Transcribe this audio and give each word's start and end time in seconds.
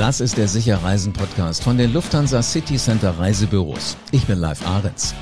Das 0.00 0.22
ist 0.22 0.38
der 0.38 0.48
Sicherreisen 0.48 1.12
Podcast 1.12 1.62
von 1.62 1.76
den 1.76 1.92
Lufthansa 1.92 2.42
City 2.42 2.78
Center 2.78 3.18
Reisebüros. 3.18 3.98
Ich 4.12 4.24
bin 4.24 4.38
Live 4.38 4.66
Ahrens. 4.66 5.14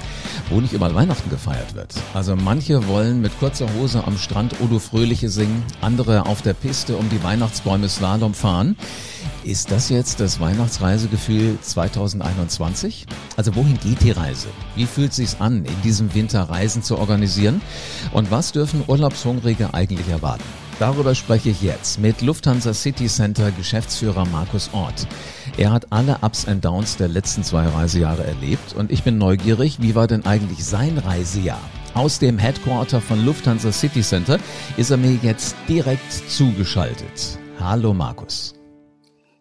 Wo 0.50 0.60
nicht 0.60 0.72
überall 0.72 0.94
Weihnachten 0.94 1.28
gefeiert 1.30 1.74
wird. 1.74 1.92
Also 2.14 2.36
manche 2.36 2.86
wollen 2.86 3.20
mit 3.20 3.36
kurzer 3.40 3.66
Hose 3.74 4.04
am 4.06 4.16
Strand 4.16 4.60
Odo 4.60 4.78
Fröhliche 4.78 5.30
singen, 5.30 5.64
andere 5.80 6.26
auf 6.26 6.42
der 6.42 6.52
Piste 6.52 6.96
um 6.96 7.08
die 7.08 7.20
Weihnachtsbäume 7.24 7.88
Slalom 7.88 8.34
fahren. 8.34 8.76
Ist 9.42 9.72
das 9.72 9.88
jetzt 9.88 10.20
das 10.20 10.38
Weihnachtsreisegefühl 10.38 11.58
2021? 11.60 13.06
Also 13.36 13.56
wohin 13.56 13.80
geht 13.80 14.00
die 14.02 14.12
Reise? 14.12 14.46
Wie 14.76 14.86
fühlt 14.86 15.12
sich's 15.12 15.40
an, 15.40 15.64
in 15.64 15.82
diesem 15.82 16.14
Winter 16.14 16.42
Reisen 16.42 16.84
zu 16.84 16.98
organisieren? 16.98 17.62
Und 18.12 18.30
was 18.30 18.52
dürfen 18.52 18.84
Urlaubshungrige 18.86 19.74
eigentlich 19.74 20.08
erwarten? 20.08 20.67
Darüber 20.78 21.16
spreche 21.16 21.50
ich 21.50 21.60
jetzt 21.60 21.98
mit 21.98 22.22
Lufthansa 22.22 22.72
City 22.72 23.08
Center 23.08 23.50
Geschäftsführer 23.50 24.24
Markus 24.26 24.70
Ort. 24.72 25.08
Er 25.56 25.72
hat 25.72 25.88
alle 25.90 26.18
Ups 26.22 26.46
and 26.46 26.64
Downs 26.64 26.96
der 26.96 27.08
letzten 27.08 27.42
zwei 27.42 27.66
Reisejahre 27.66 28.24
erlebt 28.24 28.74
und 28.76 28.92
ich 28.92 29.02
bin 29.02 29.18
neugierig, 29.18 29.82
wie 29.82 29.96
war 29.96 30.06
denn 30.06 30.24
eigentlich 30.24 30.64
sein 30.64 30.96
Reisejahr? 30.98 31.60
Aus 31.94 32.20
dem 32.20 32.38
Headquarter 32.38 33.00
von 33.00 33.24
Lufthansa 33.24 33.72
City 33.72 34.02
Center 34.02 34.38
ist 34.76 34.90
er 34.90 34.98
mir 34.98 35.18
jetzt 35.20 35.56
direkt 35.68 36.12
zugeschaltet. 36.12 37.38
Hallo 37.58 37.92
Markus. 37.92 38.54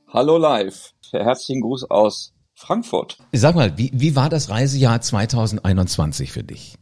Hallo 0.07 0.39
live. 0.39 0.91
Herzlichen 1.11 1.61
Gruß 1.61 1.91
aus 1.91 2.33
Frankfurt. 2.55 3.19
Sag 3.31 3.53
mal, 3.53 3.77
wie, 3.77 3.91
wie 3.93 4.15
war 4.15 4.29
das 4.29 4.49
Reisejahr 4.49 5.01
2021 5.01 6.31
für 6.31 6.43
dich? 6.43 6.79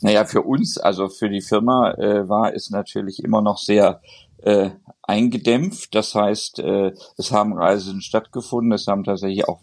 Naja, 0.00 0.24
für 0.24 0.42
uns, 0.42 0.78
also 0.78 1.08
für 1.08 1.28
die 1.28 1.42
Firma, 1.42 1.92
äh, 1.92 2.28
war 2.28 2.54
es 2.54 2.70
natürlich 2.70 3.22
immer 3.22 3.42
noch 3.42 3.58
sehr 3.58 4.00
äh, 4.42 4.70
eingedämpft. 5.02 5.94
Das 5.94 6.14
heißt, 6.14 6.60
äh, 6.60 6.92
es 7.16 7.32
haben 7.32 7.52
Reisen 7.52 8.00
stattgefunden, 8.00 8.72
es 8.72 8.86
haben 8.86 9.04
tatsächlich 9.04 9.48
auch 9.48 9.60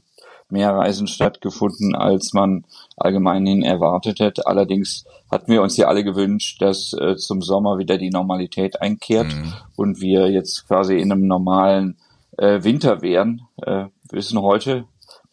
mehr 0.50 0.74
Reisen 0.74 1.08
stattgefunden, 1.08 1.96
als 1.96 2.34
man 2.34 2.66
allgemein 2.96 3.64
erwartet 3.64 4.20
hätte. 4.20 4.46
Allerdings 4.46 5.06
hatten 5.32 5.52
wir 5.52 5.62
uns 5.62 5.78
ja 5.78 5.88
alle 5.88 6.04
gewünscht, 6.04 6.62
dass 6.62 6.94
äh, 6.94 7.16
zum 7.16 7.42
Sommer 7.42 7.78
wieder 7.80 7.98
die 7.98 8.12
Normalität 8.12 8.82
einkehrt 8.82 9.34
mhm. 9.34 9.54
und 9.76 10.00
wir 10.00 10.30
jetzt 10.30 10.68
quasi 10.68 10.98
in 10.98 11.12
einem 11.12 11.28
normalen 11.28 11.98
äh, 12.38 12.64
Winter 12.64 13.02
wären. 13.02 13.42
Äh, 13.58 13.86
wir 13.86 13.92
wissen 14.12 14.40
heute, 14.40 14.86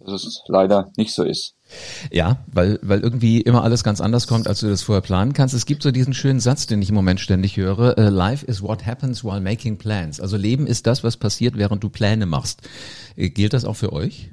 dass 0.05 0.25
es 0.25 0.43
leider 0.47 0.91
nicht 0.97 1.13
so 1.13 1.23
ist. 1.23 1.55
Ja, 2.11 2.39
weil, 2.53 2.79
weil 2.83 3.01
irgendwie 3.01 3.41
immer 3.41 3.63
alles 3.63 3.85
ganz 3.85 4.01
anders 4.01 4.27
kommt, 4.27 4.49
als 4.49 4.61
du 4.61 4.69
das 4.69 4.83
vorher 4.83 5.03
planen 5.03 5.33
kannst. 5.33 5.55
Es 5.55 5.67
gibt 5.67 5.83
so 5.83 5.91
diesen 5.91 6.15
schönen 6.15 6.41
Satz, 6.41 6.67
den 6.67 6.83
ich 6.83 6.89
im 6.89 6.95
Moment 6.95 7.21
ständig 7.21 7.57
höre. 7.57 7.97
Uh, 7.99 8.09
Life 8.09 8.45
is 8.45 8.63
what 8.63 8.87
happens 8.87 9.25
while 9.25 9.41
making 9.41 9.79
plans. 9.79 10.21
Also 10.21 10.37
Leben 10.37 10.67
ist 10.67 10.87
das, 10.87 11.05
was 11.05 11.17
passiert, 11.17 11.57
während 11.57 11.85
du 11.85 11.89
Pläne 11.89 12.27
machst. 12.27 12.63
Äh, 13.17 13.31
gilt 13.31 13.53
das 13.53 13.65
auch 13.65 13.77
für 13.77 13.93
euch? 13.93 14.31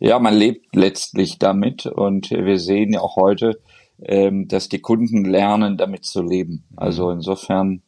Ja, 0.00 0.18
man 0.18 0.34
lebt 0.34 0.74
letztlich 0.74 1.38
damit 1.38 1.86
und 1.86 2.30
wir 2.30 2.58
sehen 2.58 2.92
ja 2.92 3.00
auch 3.00 3.16
heute, 3.16 3.60
ähm, 4.00 4.46
dass 4.48 4.68
die 4.68 4.80
Kunden 4.80 5.24
lernen, 5.24 5.76
damit 5.76 6.04
zu 6.04 6.22
leben. 6.22 6.64
Also 6.76 7.06
mhm. 7.06 7.16
insofern 7.16 7.82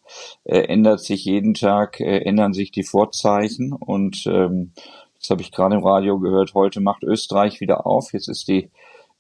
äh, 0.45 0.61
ändert 0.63 1.01
sich 1.01 1.25
jeden 1.25 1.55
Tag, 1.55 2.01
äh, 2.01 2.19
ändern 2.19 2.53
sich 2.53 2.73
die 2.73 2.83
Vorzeichen 2.83 3.73
und 3.73 4.25
ähm, 4.27 4.73
das 5.21 5.31
habe 5.31 5.43
ich 5.43 5.53
gerade 5.53 5.77
im 5.77 5.85
Radio 5.85 6.19
gehört, 6.19 6.55
heute 6.55 6.81
macht 6.81 7.03
Österreich 7.03 7.61
wieder 7.61 7.87
auf. 7.87 8.13
Jetzt 8.13 8.29
ist 8.29 8.49
die 8.49 8.71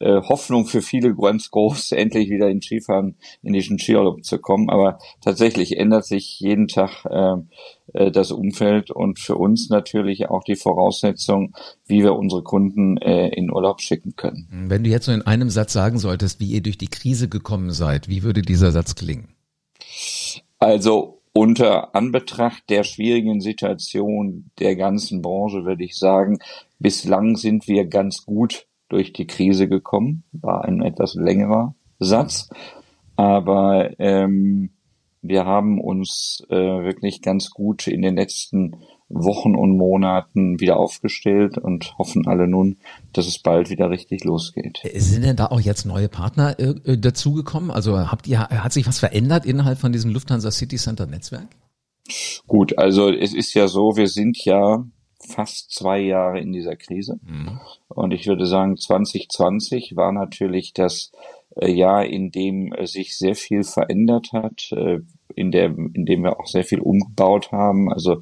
äh, 0.00 0.22
Hoffnung 0.22 0.64
für 0.66 0.80
viele 0.80 1.14
ganz 1.14 1.50
groß, 1.50 1.92
endlich 1.92 2.30
wieder 2.30 2.48
in 2.48 2.62
Skifahren, 2.62 3.16
in 3.42 3.52
diesen 3.52 3.78
Skiurlaub 3.78 4.24
zu 4.24 4.38
kommen. 4.38 4.70
Aber 4.70 4.98
tatsächlich 5.20 5.76
ändert 5.76 6.06
sich 6.06 6.40
jeden 6.40 6.68
Tag 6.68 7.04
äh, 7.04 7.36
äh, 7.92 8.10
das 8.10 8.32
Umfeld 8.32 8.90
und 8.90 9.18
für 9.18 9.36
uns 9.36 9.68
natürlich 9.68 10.30
auch 10.30 10.42
die 10.42 10.56
Voraussetzung, 10.56 11.54
wie 11.86 12.02
wir 12.02 12.14
unsere 12.14 12.42
Kunden 12.42 12.96
äh, 12.96 13.28
in 13.28 13.52
Urlaub 13.52 13.82
schicken 13.82 14.16
können. 14.16 14.48
Wenn 14.50 14.84
du 14.84 14.90
jetzt 14.90 15.04
so 15.04 15.12
in 15.12 15.22
einem 15.22 15.50
Satz 15.50 15.74
sagen 15.74 15.98
solltest, 15.98 16.40
wie 16.40 16.50
ihr 16.50 16.62
durch 16.62 16.78
die 16.78 16.88
Krise 16.88 17.28
gekommen 17.28 17.72
seid, 17.72 18.08
wie 18.08 18.22
würde 18.22 18.40
dieser 18.42 18.72
Satz 18.72 18.94
klingen? 18.94 19.34
Also 20.58 21.19
unter 21.32 21.94
Anbetracht 21.94 22.68
der 22.68 22.84
schwierigen 22.84 23.40
Situation 23.40 24.50
der 24.58 24.76
ganzen 24.76 25.22
Branche 25.22 25.64
würde 25.64 25.84
ich 25.84 25.96
sagen, 25.96 26.38
bislang 26.78 27.36
sind 27.36 27.68
wir 27.68 27.86
ganz 27.86 28.24
gut 28.24 28.66
durch 28.88 29.12
die 29.12 29.26
Krise 29.26 29.68
gekommen. 29.68 30.24
War 30.32 30.64
ein 30.64 30.82
etwas 30.82 31.14
längerer 31.14 31.74
Satz. 31.98 32.48
Aber 33.16 33.90
ähm, 33.98 34.70
wir 35.22 35.44
haben 35.44 35.80
uns 35.80 36.44
äh, 36.48 36.56
wirklich 36.56 37.22
ganz 37.22 37.50
gut 37.50 37.86
in 37.86 38.02
den 38.02 38.16
letzten 38.16 38.76
Wochen 39.10 39.56
und 39.56 39.76
Monaten 39.76 40.60
wieder 40.60 40.76
aufgestellt 40.76 41.58
und 41.58 41.98
hoffen 41.98 42.26
alle 42.26 42.46
nun, 42.46 42.76
dass 43.12 43.26
es 43.26 43.38
bald 43.38 43.68
wieder 43.68 43.90
richtig 43.90 44.24
losgeht. 44.24 44.80
Sind 44.94 45.24
denn 45.24 45.36
da 45.36 45.46
auch 45.46 45.60
jetzt 45.60 45.84
neue 45.84 46.08
Partner 46.08 46.58
äh, 46.58 46.74
äh 46.84 46.96
dazugekommen? 46.96 47.70
Also 47.70 47.98
habt 47.98 48.28
ihr, 48.28 48.40
hat 48.40 48.72
sich 48.72 48.86
was 48.86 49.00
verändert 49.00 49.44
innerhalb 49.44 49.78
von 49.78 49.92
diesem 49.92 50.12
Lufthansa 50.12 50.50
City 50.50 50.76
Center 50.76 51.06
Netzwerk? 51.06 51.48
Gut, 52.46 52.78
also 52.78 53.10
es 53.10 53.34
ist 53.34 53.54
ja 53.54 53.68
so, 53.68 53.96
wir 53.96 54.08
sind 54.08 54.44
ja 54.44 54.84
fast 55.18 55.72
zwei 55.72 56.00
Jahre 56.00 56.40
in 56.40 56.52
dieser 56.52 56.76
Krise. 56.76 57.18
Mhm. 57.22 57.60
Und 57.88 58.12
ich 58.12 58.26
würde 58.26 58.46
sagen, 58.46 58.76
2020 58.76 59.96
war 59.96 60.12
natürlich 60.12 60.72
das 60.72 61.12
äh, 61.56 61.70
Jahr, 61.70 62.06
in 62.06 62.30
dem 62.30 62.72
sich 62.84 63.16
sehr 63.16 63.34
viel 63.34 63.64
verändert 63.64 64.32
hat, 64.32 64.72
äh, 64.72 65.00
in, 65.36 65.50
der, 65.50 65.66
in 65.66 66.04
dem 66.04 66.22
wir 66.22 66.38
auch 66.38 66.46
sehr 66.46 66.64
viel 66.64 66.80
umgebaut 66.80 67.52
haben. 67.52 67.92
Also 67.92 68.20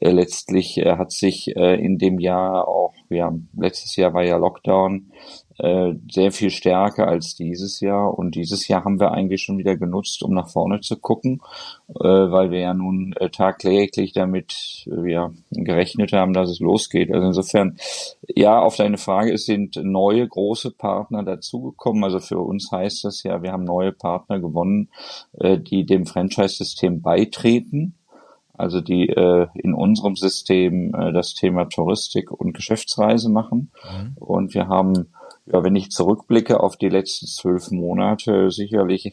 äh, 0.00 0.10
letztlich 0.10 0.78
äh, 0.78 0.96
hat 0.96 1.12
sich 1.12 1.54
äh, 1.56 1.74
in 1.74 1.98
dem 1.98 2.18
Jahr 2.18 2.68
auch, 2.68 2.94
ja, 3.10 3.32
letztes 3.56 3.96
Jahr 3.96 4.14
war 4.14 4.24
ja 4.24 4.36
Lockdown, 4.36 5.10
äh, 5.58 5.94
sehr 6.10 6.32
viel 6.32 6.50
stärker 6.50 7.08
als 7.08 7.34
dieses 7.34 7.80
Jahr. 7.80 8.16
Und 8.16 8.34
dieses 8.34 8.68
Jahr 8.68 8.84
haben 8.84 9.00
wir 9.00 9.12
eigentlich 9.12 9.42
schon 9.42 9.58
wieder 9.58 9.76
genutzt, 9.76 10.22
um 10.22 10.34
nach 10.34 10.48
vorne 10.48 10.80
zu 10.80 10.96
gucken, 10.96 11.40
äh, 11.88 12.04
weil 12.04 12.50
wir 12.50 12.60
ja 12.60 12.74
nun 12.74 13.12
äh, 13.14 13.30
tagtäglich 13.30 14.12
damit 14.12 14.86
äh, 14.86 15.10
ja, 15.10 15.32
gerechnet 15.50 16.12
haben, 16.12 16.32
dass 16.32 16.50
es 16.50 16.60
losgeht. 16.60 17.12
Also 17.12 17.26
insofern, 17.26 17.76
ja, 18.28 18.60
auf 18.60 18.76
deine 18.76 18.98
Frage, 18.98 19.32
es 19.32 19.46
sind 19.46 19.76
neue 19.82 20.26
große 20.26 20.70
Partner 20.70 21.22
dazugekommen. 21.24 22.04
Also 22.04 22.20
für 22.20 22.38
uns 22.38 22.70
heißt 22.70 23.04
das 23.04 23.22
ja, 23.22 23.42
wir 23.42 23.52
haben 23.52 23.64
neue 23.64 23.92
Partner 23.92 24.40
gewonnen, 24.40 24.90
äh, 25.38 25.58
die 25.58 25.84
dem 25.84 26.06
Franchise-System 26.06 27.02
beitreten 27.02 27.94
also 28.58 28.80
die 28.80 29.08
äh, 29.08 29.46
in 29.54 29.72
unserem 29.72 30.16
System 30.16 30.92
äh, 30.92 31.12
das 31.12 31.34
Thema 31.34 31.66
Touristik 31.66 32.32
und 32.32 32.54
Geschäftsreise 32.54 33.30
machen. 33.30 33.70
Mhm. 33.84 34.16
Und 34.16 34.52
wir 34.52 34.66
haben 34.66 35.12
ja, 35.52 35.64
wenn 35.64 35.76
ich 35.76 35.90
zurückblicke 35.90 36.60
auf 36.60 36.76
die 36.76 36.88
letzten 36.88 37.26
zwölf 37.26 37.70
Monate, 37.70 38.50
sicherlich 38.50 39.06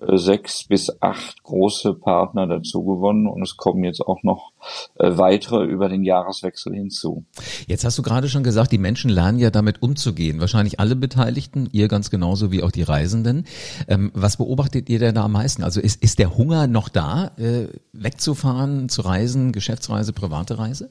äh, 0.00 0.16
sechs 0.16 0.64
bis 0.64 1.02
acht 1.02 1.42
große 1.42 1.94
Partner 1.94 2.46
dazu 2.46 2.84
gewonnen 2.84 3.26
und 3.26 3.42
es 3.42 3.56
kommen 3.56 3.84
jetzt 3.84 4.00
auch 4.00 4.22
noch 4.22 4.52
äh, 4.98 5.16
weitere 5.18 5.64
über 5.64 5.88
den 5.88 6.02
Jahreswechsel 6.02 6.74
hinzu. 6.74 7.24
Jetzt 7.66 7.84
hast 7.84 7.98
du 7.98 8.02
gerade 8.02 8.28
schon 8.28 8.42
gesagt, 8.42 8.72
die 8.72 8.78
Menschen 8.78 9.10
lernen 9.10 9.38
ja 9.38 9.50
damit 9.50 9.82
umzugehen. 9.82 10.40
Wahrscheinlich 10.40 10.80
alle 10.80 10.96
Beteiligten, 10.96 11.68
ihr 11.72 11.88
ganz 11.88 12.10
genauso 12.10 12.50
wie 12.52 12.62
auch 12.62 12.72
die 12.72 12.82
Reisenden. 12.82 13.46
Ähm, 13.88 14.10
was 14.14 14.38
beobachtet 14.38 14.88
ihr 14.88 14.98
denn 14.98 15.14
da 15.14 15.24
am 15.24 15.32
meisten? 15.32 15.62
Also 15.62 15.80
ist, 15.80 16.02
ist 16.02 16.18
der 16.18 16.36
Hunger 16.36 16.66
noch 16.66 16.88
da, 16.88 17.32
äh, 17.36 17.68
wegzufahren, 17.92 18.88
zu 18.88 19.02
reisen, 19.02 19.52
Geschäftsreise, 19.52 20.12
private 20.12 20.58
Reise? 20.58 20.90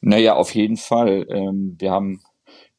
Naja, 0.00 0.34
auf 0.34 0.54
jeden 0.54 0.76
Fall. 0.76 1.26
Ähm, 1.28 1.76
wir 1.78 1.90
haben 1.90 2.20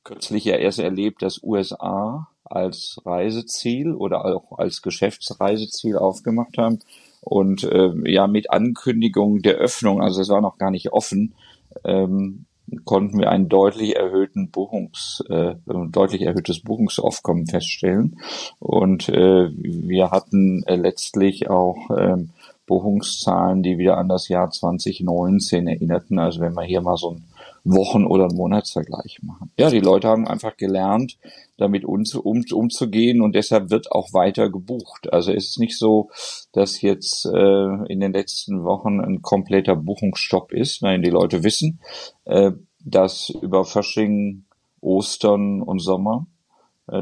kürzlich 0.04 0.46
ja 0.46 0.56
erst 0.56 0.80
erlebt, 0.80 1.22
dass 1.22 1.44
USA 1.44 2.28
als 2.44 3.02
Reiseziel 3.06 3.94
oder 3.94 4.26
auch 4.26 4.58
als 4.58 4.82
Geschäftsreiseziel 4.82 5.98
aufgemacht 5.98 6.58
haben. 6.58 6.80
Und 7.22 7.64
äh, 7.64 7.92
ja, 8.06 8.28
mit 8.28 8.50
Ankündigung 8.50 9.42
der 9.42 9.56
Öffnung, 9.56 10.02
also 10.02 10.22
es 10.22 10.30
war 10.30 10.42
noch 10.42 10.58
gar 10.58 10.72
nicht 10.72 10.94
offen, 10.94 11.36
ähm, 11.84 12.46
konnten 12.86 13.20
wir 13.20 13.30
einen 13.30 13.50
deutlich 13.50 13.96
erhöhten 13.96 14.52
Buchungs, 14.52 15.24
äh, 15.30 15.56
deutlich 15.66 16.22
erhöhtes 16.22 16.62
Buchungsaufkommen 16.62 17.48
feststellen. 17.48 18.20
Und 18.60 19.10
äh, 19.10 19.50
wir 19.54 20.12
hatten 20.12 20.64
äh, 20.64 20.76
letztlich 20.76 21.50
auch 21.50 21.90
ähm, 21.98 22.30
Buchungszahlen, 22.68 23.64
die 23.64 23.78
wieder 23.78 23.98
an 23.98 24.10
das 24.10 24.28
Jahr 24.28 24.52
2019 24.52 25.68
erinnerten. 25.68 26.20
Also 26.20 26.42
wenn 26.42 26.54
wir 26.54 26.64
hier 26.64 26.82
mal 26.82 26.98
so 26.98 27.12
ein 27.12 27.24
Wochen- 27.72 28.06
oder 28.06 28.28
Monatsvergleich 28.34 29.20
machen. 29.22 29.52
Ja, 29.58 29.70
die 29.70 29.80
Leute 29.80 30.08
haben 30.08 30.28
einfach 30.28 30.58
gelernt, 30.58 31.18
damit 31.58 31.86
um, 31.86 32.04
um, 32.24 32.44
umzugehen 32.52 33.22
und 33.22 33.36
deshalb 33.36 33.70
wird 33.70 33.92
auch 33.92 34.14
weiter 34.14 34.50
gebucht. 34.50 35.12
Also 35.12 35.32
es 35.32 35.50
ist 35.50 35.60
nicht 35.60 35.78
so, 35.78 36.10
dass 36.52 36.82
jetzt 36.82 37.26
äh, 37.26 37.92
in 37.92 38.00
den 38.00 38.14
letzten 38.14 38.64
Wochen 38.64 39.00
ein 39.00 39.22
kompletter 39.22 39.76
Buchungsstopp 39.76 40.52
ist. 40.52 40.82
Nein, 40.82 41.02
die 41.02 41.10
Leute 41.10 41.44
wissen, 41.44 41.80
äh, 42.26 42.52
dass 42.84 43.30
über 43.30 43.66
Fasching, 43.66 44.46
Ostern 44.82 45.62
und 45.62 45.80
Sommer 45.80 46.26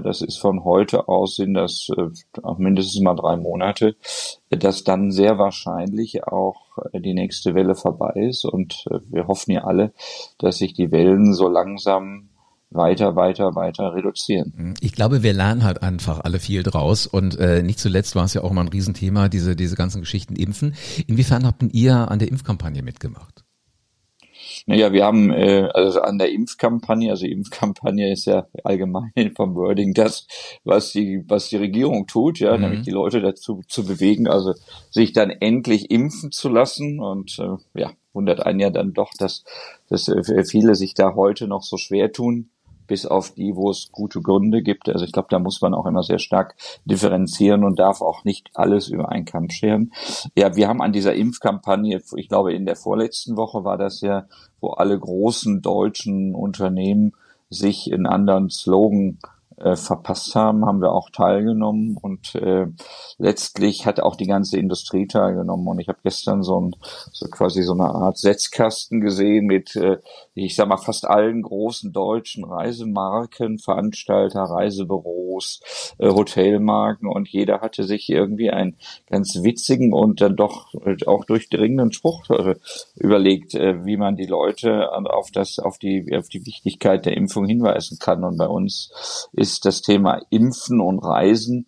das 0.04 0.22
ist 0.22 0.38
von 0.38 0.64
heute 0.64 1.08
aus, 1.08 1.36
sind 1.36 1.54
das 1.54 1.90
äh, 1.96 2.10
auch 2.44 2.58
mindestens 2.58 3.02
mal 3.02 3.16
drei 3.16 3.38
Monate, 3.38 3.96
dass 4.50 4.84
dann 4.84 5.12
sehr 5.12 5.38
wahrscheinlich 5.38 6.26
auch 6.26 6.78
die 6.94 7.14
nächste 7.14 7.56
Welle 7.56 7.76
vorbei 7.76 8.14
ist. 8.30 8.46
Und 8.46 8.86
wir 9.10 9.28
hoffen 9.28 9.52
ja 9.52 9.64
alle, 9.64 9.94
dass 10.38 10.58
sich 10.58 10.74
die 10.74 10.92
Wellen 10.92 11.34
so 11.34 11.48
langsam 11.48 12.30
weiter, 12.70 13.16
weiter, 13.16 13.56
weiter 13.56 13.94
reduzieren. 13.94 14.54
Mhm. 14.56 14.74
Ich 14.82 14.92
glaube, 14.92 15.24
wir 15.24 15.34
lernen 15.34 15.64
halt 15.64 15.82
einfach 15.82 16.20
alle 16.22 16.40
viel 16.40 16.64
draus 16.64 17.08
und 17.08 17.38
äh, 17.40 17.64
nicht 17.64 17.80
zuletzt 17.80 18.16
war 18.16 18.26
es 18.26 18.34
ja 18.34 18.44
auch 18.44 18.52
mal 18.52 18.62
ein 18.62 18.68
Riesenthema, 18.68 19.30
diese, 19.30 19.56
diese 19.56 19.76
ganzen 19.76 20.02
Geschichten 20.02 20.36
impfen. 20.36 20.76
Inwiefern 21.08 21.46
habt 21.46 21.64
ihr 21.72 22.12
an 22.12 22.20
der 22.20 22.28
Impfkampagne 22.28 22.84
mitgemacht? 22.84 23.47
Naja, 24.66 24.92
wir 24.92 25.06
haben 25.06 25.32
äh, 25.32 25.70
also 25.74 26.02
an 26.02 26.18
der 26.18 26.32
Impfkampagne, 26.32 27.12
also 27.12 27.26
Impfkampagne 27.26 28.12
ist 28.12 28.26
ja 28.26 28.48
allgemein 28.64 29.12
vom 29.36 29.56
Wording 29.56 29.94
das, 29.94 30.28
was 30.64 30.92
die, 30.92 31.24
was 31.28 31.50
die 31.50 31.58
Regierung 31.58 32.08
tut, 32.08 32.40
ja, 32.40 32.56
mhm. 32.56 32.62
nämlich 32.62 32.82
die 32.82 32.92
Leute 32.92 33.22
dazu 33.22 33.62
zu 33.68 33.86
bewegen, 33.86 34.28
also 34.28 34.54
sich 34.90 35.14
dann 35.14 35.30
endlich 35.30 35.92
impfen 35.92 36.32
zu 36.32 36.50
lassen. 36.50 37.00
Und 37.00 37.38
äh, 37.40 37.80
ja, 37.80 37.92
wundert 38.14 38.46
einen 38.46 38.60
ja 38.60 38.70
dann 38.70 38.94
doch, 38.94 39.12
dass, 39.18 39.44
dass 39.90 40.08
äh, 40.08 40.44
viele 40.44 40.76
sich 40.76 40.94
da 40.94 41.16
heute 41.16 41.48
noch 41.48 41.64
so 41.64 41.78
schwer 41.78 42.12
tun 42.12 42.50
bis 42.88 43.06
auf 43.06 43.32
die, 43.32 43.56
wo 43.56 43.70
es 43.70 43.90
gute 43.92 44.22
Gründe 44.22 44.64
gibt. 44.64 44.90
Also 44.90 45.06
ich 45.06 45.12
glaube, 45.12 45.28
da 45.30 45.40
muss 45.40 45.62
man 45.62 45.74
auch 45.74 45.86
immer 45.86 46.04
sehr 46.04 46.20
stark 46.20 46.56
differenzieren 46.86 47.64
und 47.64 47.80
darf 47.80 48.02
auch 48.02 48.24
nicht 48.24 48.50
alles 48.54 48.88
über 48.88 49.10
einen 49.10 49.26
Kamm 49.26 49.50
scheren. 49.50 49.92
Ja, 50.36 50.56
wir 50.56 50.68
haben 50.68 50.82
an 50.82 50.94
dieser 50.94 51.14
Impfkampagne, 51.14 52.02
ich 52.16 52.30
glaube, 52.30 52.54
in 52.54 52.66
der 52.66 52.76
vorletzten 52.76 53.38
Woche 53.38 53.64
war 53.64 53.78
das 53.78 54.02
ja, 54.02 54.26
wo 54.60 54.70
alle 54.70 54.98
großen 54.98 55.62
deutschen 55.62 56.34
Unternehmen 56.34 57.14
sich 57.50 57.92
in 57.92 58.06
anderen 58.06 58.50
Slogan 58.50 59.20
äh, 59.60 59.76
verpasst 59.76 60.36
haben, 60.36 60.66
haben 60.66 60.82
wir 60.82 60.92
auch 60.92 61.10
teilgenommen 61.10 61.98
und 62.00 62.36
äh, 62.36 62.68
letztlich 63.18 63.86
hat 63.86 64.00
auch 64.00 64.16
die 64.16 64.28
ganze 64.28 64.58
Industrie 64.58 65.08
teilgenommen 65.08 65.68
und 65.68 65.80
ich 65.80 65.88
habe 65.88 66.00
gestern 66.04 66.44
so 66.44 66.60
ein 66.62 66.76
so 67.12 67.28
quasi 67.28 67.64
so 67.64 67.74
eine 67.74 67.86
Art 67.86 68.18
Setzkasten 68.18 69.02
gesehen 69.02 69.46
mit 69.46 69.76
äh, 69.76 69.98
ich 70.36 70.56
sag 70.56 70.68
mal 70.68 70.78
fast 70.78 71.08
allen 71.08 71.42
großen 71.42 71.92
deutschen 71.92 72.46
Reisemarken, 72.46 73.58
Veranstalter, 73.58 74.42
Reisebüros, 74.42 75.62
äh, 75.98 76.10
Hotelmarken 76.10 77.10
und 77.10 77.28
jeder 77.28 77.62
hatte 77.62 77.84
sich 77.84 78.10
irgendwie 78.10 78.52
einen 78.52 78.78
ganz 79.10 79.42
witzigen 79.42 79.94
und 79.94 80.22
dann 80.22 80.36
doch 80.36 80.74
äh, 80.86 80.96
auch 81.08 81.26
durchdringenden 81.26 81.92
Spruch 81.94 82.30
äh, 82.30 82.56
überlegt, 82.96 83.56
äh, 83.56 83.86
wie 83.86 83.98
man 83.98 84.16
die 84.16 84.28
Leute 84.28 84.92
auf 84.92 85.32
das 85.32 85.60
auf 85.60 85.78
die 85.78 86.16
auf 86.16 86.30
die 86.30 86.46
Wichtigkeit 86.46 87.06
der 87.06 87.18
Impfung 87.18 87.46
hinweisen 87.46 87.98
kann. 88.00 88.24
Und 88.24 88.38
bei 88.38 88.48
uns 88.48 88.92
ist 89.34 89.47
ist 89.48 89.64
das 89.64 89.82
Thema 89.82 90.20
Impfen 90.30 90.82
und 90.82 91.00
Reisen 91.00 91.68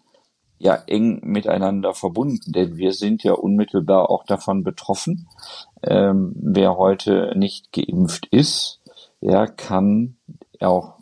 ja 0.58 0.76
eng 0.88 1.22
miteinander 1.24 1.94
verbunden, 1.94 2.52
denn 2.52 2.76
wir 2.76 2.92
sind 2.92 3.24
ja 3.24 3.32
unmittelbar 3.32 4.10
auch 4.10 4.26
davon 4.26 4.64
betroffen. 4.64 5.30
Ähm, 5.82 6.34
wer 6.36 6.76
heute 6.76 7.32
nicht 7.38 7.72
geimpft 7.72 8.28
ist, 8.32 8.82
ja, 9.22 9.48
kann 9.48 10.18
auch 10.60 10.99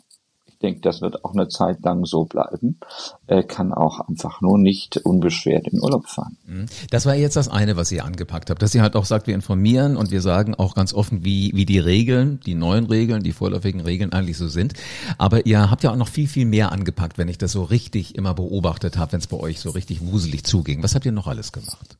ich 0.58 0.62
denke, 0.62 0.80
das 0.80 1.00
wird 1.00 1.24
auch 1.24 1.34
eine 1.34 1.46
Zeit 1.46 1.84
lang 1.84 2.04
so 2.04 2.24
bleiben, 2.24 2.80
äh, 3.28 3.44
kann 3.44 3.72
auch 3.72 4.00
einfach 4.00 4.40
nur 4.40 4.58
nicht 4.58 4.96
unbeschwert 4.96 5.68
in 5.68 5.80
Urlaub 5.80 6.08
fahren. 6.08 6.36
Mhm. 6.46 6.66
Das 6.90 7.06
war 7.06 7.14
jetzt 7.14 7.36
das 7.36 7.46
eine, 7.46 7.76
was 7.76 7.92
ihr 7.92 8.04
angepackt 8.04 8.50
habt, 8.50 8.60
dass 8.60 8.74
ihr 8.74 8.82
halt 8.82 8.96
auch 8.96 9.04
sagt, 9.04 9.28
wir 9.28 9.36
informieren 9.36 9.96
und 9.96 10.10
wir 10.10 10.20
sagen 10.20 10.56
auch 10.56 10.74
ganz 10.74 10.92
offen, 10.92 11.24
wie, 11.24 11.52
wie 11.54 11.64
die 11.64 11.78
Regeln, 11.78 12.40
die 12.44 12.56
neuen 12.56 12.86
Regeln, 12.86 13.22
die 13.22 13.30
vorläufigen 13.30 13.82
Regeln 13.82 14.12
eigentlich 14.12 14.36
so 14.36 14.48
sind. 14.48 14.72
Aber 15.16 15.46
ihr 15.46 15.70
habt 15.70 15.84
ja 15.84 15.92
auch 15.92 15.96
noch 15.96 16.08
viel, 16.08 16.26
viel 16.26 16.44
mehr 16.44 16.72
angepackt, 16.72 17.18
wenn 17.18 17.28
ich 17.28 17.38
das 17.38 17.52
so 17.52 17.62
richtig 17.62 18.16
immer 18.16 18.34
beobachtet 18.34 18.96
habe, 18.98 19.12
wenn 19.12 19.20
es 19.20 19.28
bei 19.28 19.36
euch 19.36 19.60
so 19.60 19.70
richtig 19.70 20.04
wuselig 20.04 20.42
zuging. 20.42 20.82
Was 20.82 20.96
habt 20.96 21.06
ihr 21.06 21.12
noch 21.12 21.28
alles 21.28 21.52
gemacht? 21.52 21.98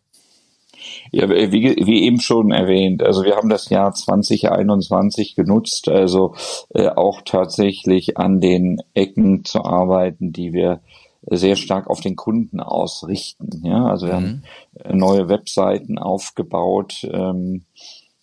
Ja, 1.10 1.28
wie, 1.28 1.76
wie 1.76 2.02
eben 2.04 2.20
schon 2.20 2.50
erwähnt, 2.50 3.02
also 3.02 3.24
wir 3.24 3.36
haben 3.36 3.48
das 3.48 3.68
Jahr 3.70 3.92
2021 3.92 5.34
genutzt, 5.34 5.88
also 5.88 6.34
äh, 6.74 6.88
auch 6.88 7.22
tatsächlich 7.22 8.18
an 8.18 8.40
den 8.40 8.82
Ecken 8.94 9.44
zu 9.44 9.64
arbeiten, 9.64 10.32
die 10.32 10.52
wir 10.52 10.80
sehr 11.30 11.56
stark 11.56 11.88
auf 11.88 12.00
den 12.00 12.16
Kunden 12.16 12.60
ausrichten. 12.60 13.62
Ja, 13.64 13.86
also 13.86 14.06
wir 14.06 14.14
mhm. 14.14 14.16
haben 14.16 14.42
äh, 14.84 14.92
neue 14.94 15.28
Webseiten 15.28 15.98
aufgebaut. 15.98 17.06
Ähm, 17.10 17.64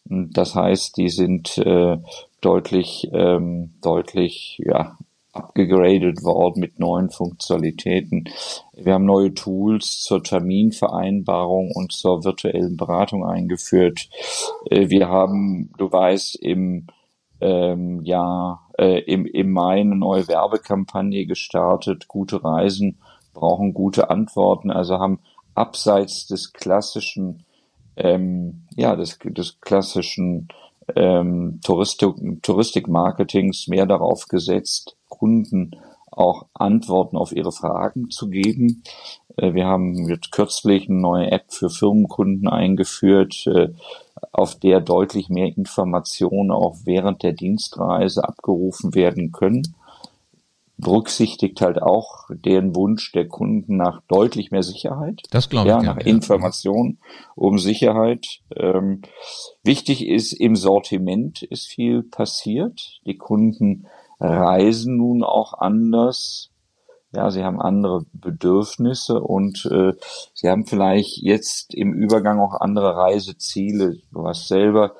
das 0.06 0.56
heißt, 0.56 0.98
die 0.98 1.10
sind 1.10 1.58
äh, 1.58 1.98
deutlich, 2.42 3.10
ähm, 3.12 3.74
deutlich 3.82 4.62
ja, 4.64 4.98
abgegradet 5.36 6.24
worden 6.24 6.60
mit 6.60 6.80
neuen 6.80 7.10
Funktionalitäten. 7.10 8.30
Wir 8.74 8.94
haben 8.94 9.06
neue 9.06 9.34
Tools 9.34 10.02
zur 10.02 10.24
Terminvereinbarung 10.24 11.72
und 11.72 11.92
zur 11.92 12.24
virtuellen 12.24 12.78
Beratung 12.78 13.26
eingeführt. 13.26 14.10
Äh, 14.70 14.90
wir 14.90 15.10
haben, 15.10 15.72
du 15.78 15.92
weißt, 15.92 16.36
im 16.38 16.88
ähm, 17.42 18.02
Jahr, 18.04 18.70
äh, 18.78 19.00
im, 19.02 19.26
im 19.26 19.52
Mai 19.52 19.82
eine 19.82 19.96
neue 19.96 20.28
Werbekampagne 20.28 21.26
gestartet. 21.26 22.08
Gute 22.08 22.44
Reisen 22.44 22.98
brauchen 23.34 23.74
gute 23.74 24.10
Antworten, 24.10 24.72
also 24.72 25.00
haben 25.00 25.20
abseits 25.54 26.28
des 26.28 26.54
klassischen, 26.54 27.44
ähm, 27.98 28.64
ja, 28.76 28.96
des, 28.96 29.20
des 29.20 29.60
klassischen 29.62 30.48
ähm, 30.96 31.60
Touristik, 31.64 32.16
Touristikmarketings 32.42 33.68
mehr 33.68 33.86
darauf 33.86 34.28
gesetzt, 34.28 34.96
Kunden 35.18 35.76
auch 36.16 36.46
Antworten 36.54 37.18
auf 37.18 37.36
ihre 37.36 37.52
Fragen 37.52 38.10
zu 38.10 38.30
geben. 38.30 38.84
Äh, 39.38 39.54
wir 39.54 39.66
haben 39.66 40.10
jetzt 40.10 40.32
kürzlich 40.32 40.90
eine 40.90 41.00
neue 41.00 41.32
App 41.32 41.46
für 41.50 41.70
Firmenkunden 41.70 42.48
eingeführt, 42.48 43.46
äh, 43.48 43.70
auf 44.32 44.56
der 44.56 44.82
deutlich 44.82 45.30
mehr 45.30 45.48
Informationen 45.56 46.52
auch 46.52 46.78
während 46.86 47.24
der 47.24 47.34
Dienstreise 47.34 48.24
abgerufen 48.24 48.96
werden 48.96 49.32
können. 49.32 49.76
Berücksichtigt 50.78 51.62
halt 51.62 51.82
auch 51.82 52.26
den 52.30 52.76
Wunsch 52.76 53.14
der 53.14 53.30
Kunden 53.30 53.78
nach 53.78 54.02
deutlich 54.10 54.52
mehr 54.52 54.64
Sicherheit. 54.64 55.22
Das 55.32 55.50
glaube 55.50 55.70
ich. 55.70 55.76
Ja, 55.76 55.82
nach 55.82 56.00
ja. 56.00 56.06
Informationen 56.06 57.00
um 57.36 57.60
Sicherheit. 57.60 58.42
Ähm, 58.54 59.02
wichtig 59.64 60.06
ist, 60.06 60.34
im 60.34 60.58
Sortiment 60.58 61.44
ist 61.44 61.68
viel 61.68 62.04
passiert. 62.04 63.00
Die 63.06 63.18
Kunden 63.18 63.88
reisen 64.20 64.98
nun 64.98 65.24
auch 65.24 65.54
anders. 65.54 66.50
Ja, 67.12 67.32
sie 67.32 67.44
haben 67.46 67.62
andere 67.62 68.06
Bedürfnisse 68.12 69.22
und 69.22 69.66
äh, 69.72 69.94
sie 70.34 70.50
haben 70.50 70.66
vielleicht 70.66 71.18
jetzt 71.22 71.74
im 71.74 71.94
Übergang 71.94 72.40
auch 72.40 72.60
andere 72.60 72.98
Reiseziele. 72.98 73.98
Du 74.12 74.28
hast 74.28 74.50
selber 74.50 74.96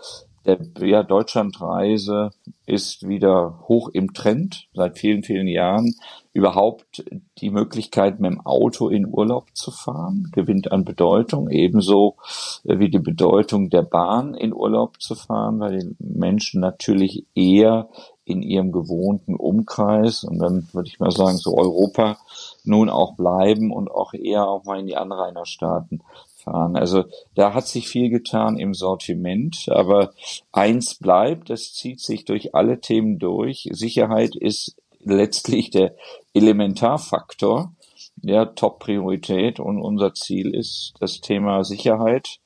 der 0.46 0.60
ja, 0.82 1.04
Deutschlandreise 1.04 2.30
ist 2.66 3.08
wieder 3.08 3.60
hoch 3.68 3.90
im 3.90 4.14
Trend 4.14 4.68
seit 4.74 4.98
vielen, 4.98 5.24
vielen 5.24 5.48
Jahren. 5.48 5.96
Überhaupt 6.34 7.04
die 7.40 7.50
Möglichkeit, 7.50 8.20
mit 8.20 8.32
dem 8.32 8.46
Auto 8.46 8.90
in 8.90 9.08
Urlaub 9.08 9.48
zu 9.54 9.72
fahren, 9.72 10.30
gewinnt 10.34 10.72
an 10.72 10.86
Bedeutung. 10.86 11.50
Ebenso 11.50 12.18
äh, 12.64 12.78
wie 12.78 12.90
die 12.90 13.00
Bedeutung 13.00 13.70
der 13.70 13.84
Bahn 13.84 14.36
in 14.36 14.54
Urlaub 14.54 15.02
zu 15.02 15.16
fahren, 15.16 15.60
weil 15.60 15.80
die 15.80 15.96
Menschen 16.00 16.62
natürlich 16.62 17.26
eher 17.34 17.90
in 18.26 18.42
ihrem 18.42 18.72
gewohnten 18.72 19.36
Umkreis 19.36 20.24
und 20.24 20.40
dann 20.40 20.68
würde 20.74 20.90
ich 20.90 21.00
mal 21.00 21.12
sagen, 21.12 21.38
so 21.38 21.56
Europa 21.56 22.18
nun 22.64 22.90
auch 22.90 23.16
bleiben 23.16 23.72
und 23.72 23.90
auch 23.90 24.14
eher 24.14 24.48
auch 24.48 24.66
mal 24.66 24.80
in 24.80 24.88
die 24.88 24.98
Anrainerstaaten 24.98 26.02
fahren. 26.44 26.76
Also 26.76 27.06
da 27.36 27.54
hat 27.54 27.68
sich 27.68 27.88
viel 27.88 28.10
getan 28.10 28.58
im 28.58 28.74
Sortiment, 28.74 29.68
aber 29.70 30.12
eins 30.52 30.96
bleibt, 30.96 31.50
das 31.50 31.74
zieht 31.74 32.00
sich 32.00 32.26
durch 32.26 32.56
alle 32.56 32.82
Themen 32.82 33.20
durch. 33.20 33.70
Sicherheit 33.72 34.36
ist 34.36 34.76
letztlich 35.04 35.70
der 35.70 35.96
Elementarfaktor, 36.34 37.74
ja, 38.22 38.46
Top-Priorität 38.46 39.60
und 39.60 39.80
unser 39.80 40.14
Ziel 40.14 40.56
ist 40.56 40.94
das 41.00 41.22
Thema 41.22 41.64
Sicherheit 41.64 42.40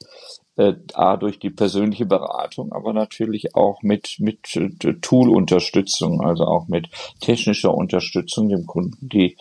äh, 0.60 0.76
A, 0.94 1.16
durch 1.16 1.40
die 1.40 1.50
persönliche 1.50 2.06
Beratung, 2.06 2.74
aber 2.74 2.92
natürlich 2.92 3.56
auch 3.56 3.82
mit, 3.82 4.18
mit 4.20 4.58
äh, 4.58 4.94
Tool-Unterstützung, 5.02 6.22
also 6.22 6.44
auch 6.44 6.68
mit 6.68 6.90
technischer 7.22 7.74
Unterstützung 7.74 8.50
dem 8.50 8.66
Kunden, 8.66 9.08
die 9.08 9.38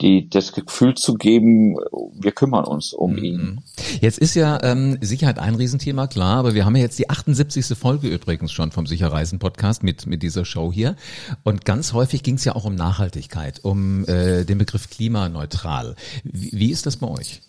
die 0.00 0.28
das 0.28 0.52
Gefühl 0.52 0.94
zu 0.94 1.14
geben, 1.14 1.74
wir 2.12 2.30
kümmern 2.30 2.64
uns 2.66 2.92
um 2.92 3.14
mhm. 3.14 3.24
ihn. 3.24 3.60
Jetzt 4.00 4.20
ist 4.20 4.36
ja 4.36 4.62
ähm, 4.62 4.96
Sicherheit 5.00 5.40
ein 5.40 5.56
Riesenthema, 5.56 6.06
klar, 6.06 6.36
aber 6.36 6.54
wir 6.54 6.64
haben 6.64 6.76
ja 6.76 6.82
jetzt 6.82 7.00
die 7.00 7.10
78. 7.10 7.76
Folge 7.76 8.06
übrigens 8.06 8.52
schon 8.52 8.70
vom 8.70 8.86
Sicherreisen 8.86 9.40
Podcast 9.40 9.82
mit 9.82 10.06
mit 10.06 10.22
dieser 10.22 10.44
Show 10.44 10.72
hier 10.72 10.94
und 11.42 11.64
ganz 11.64 11.94
häufig 11.94 12.22
ging 12.22 12.36
es 12.36 12.44
ja 12.44 12.54
auch 12.54 12.64
um 12.64 12.76
Nachhaltigkeit, 12.76 13.64
um 13.64 14.04
äh, 14.04 14.44
den 14.44 14.58
Begriff 14.58 14.88
klimaneutral. 14.88 15.96
Wie, 16.22 16.50
wie 16.52 16.70
ist 16.70 16.86
das 16.86 16.98
bei 16.98 17.08
euch? 17.08 17.40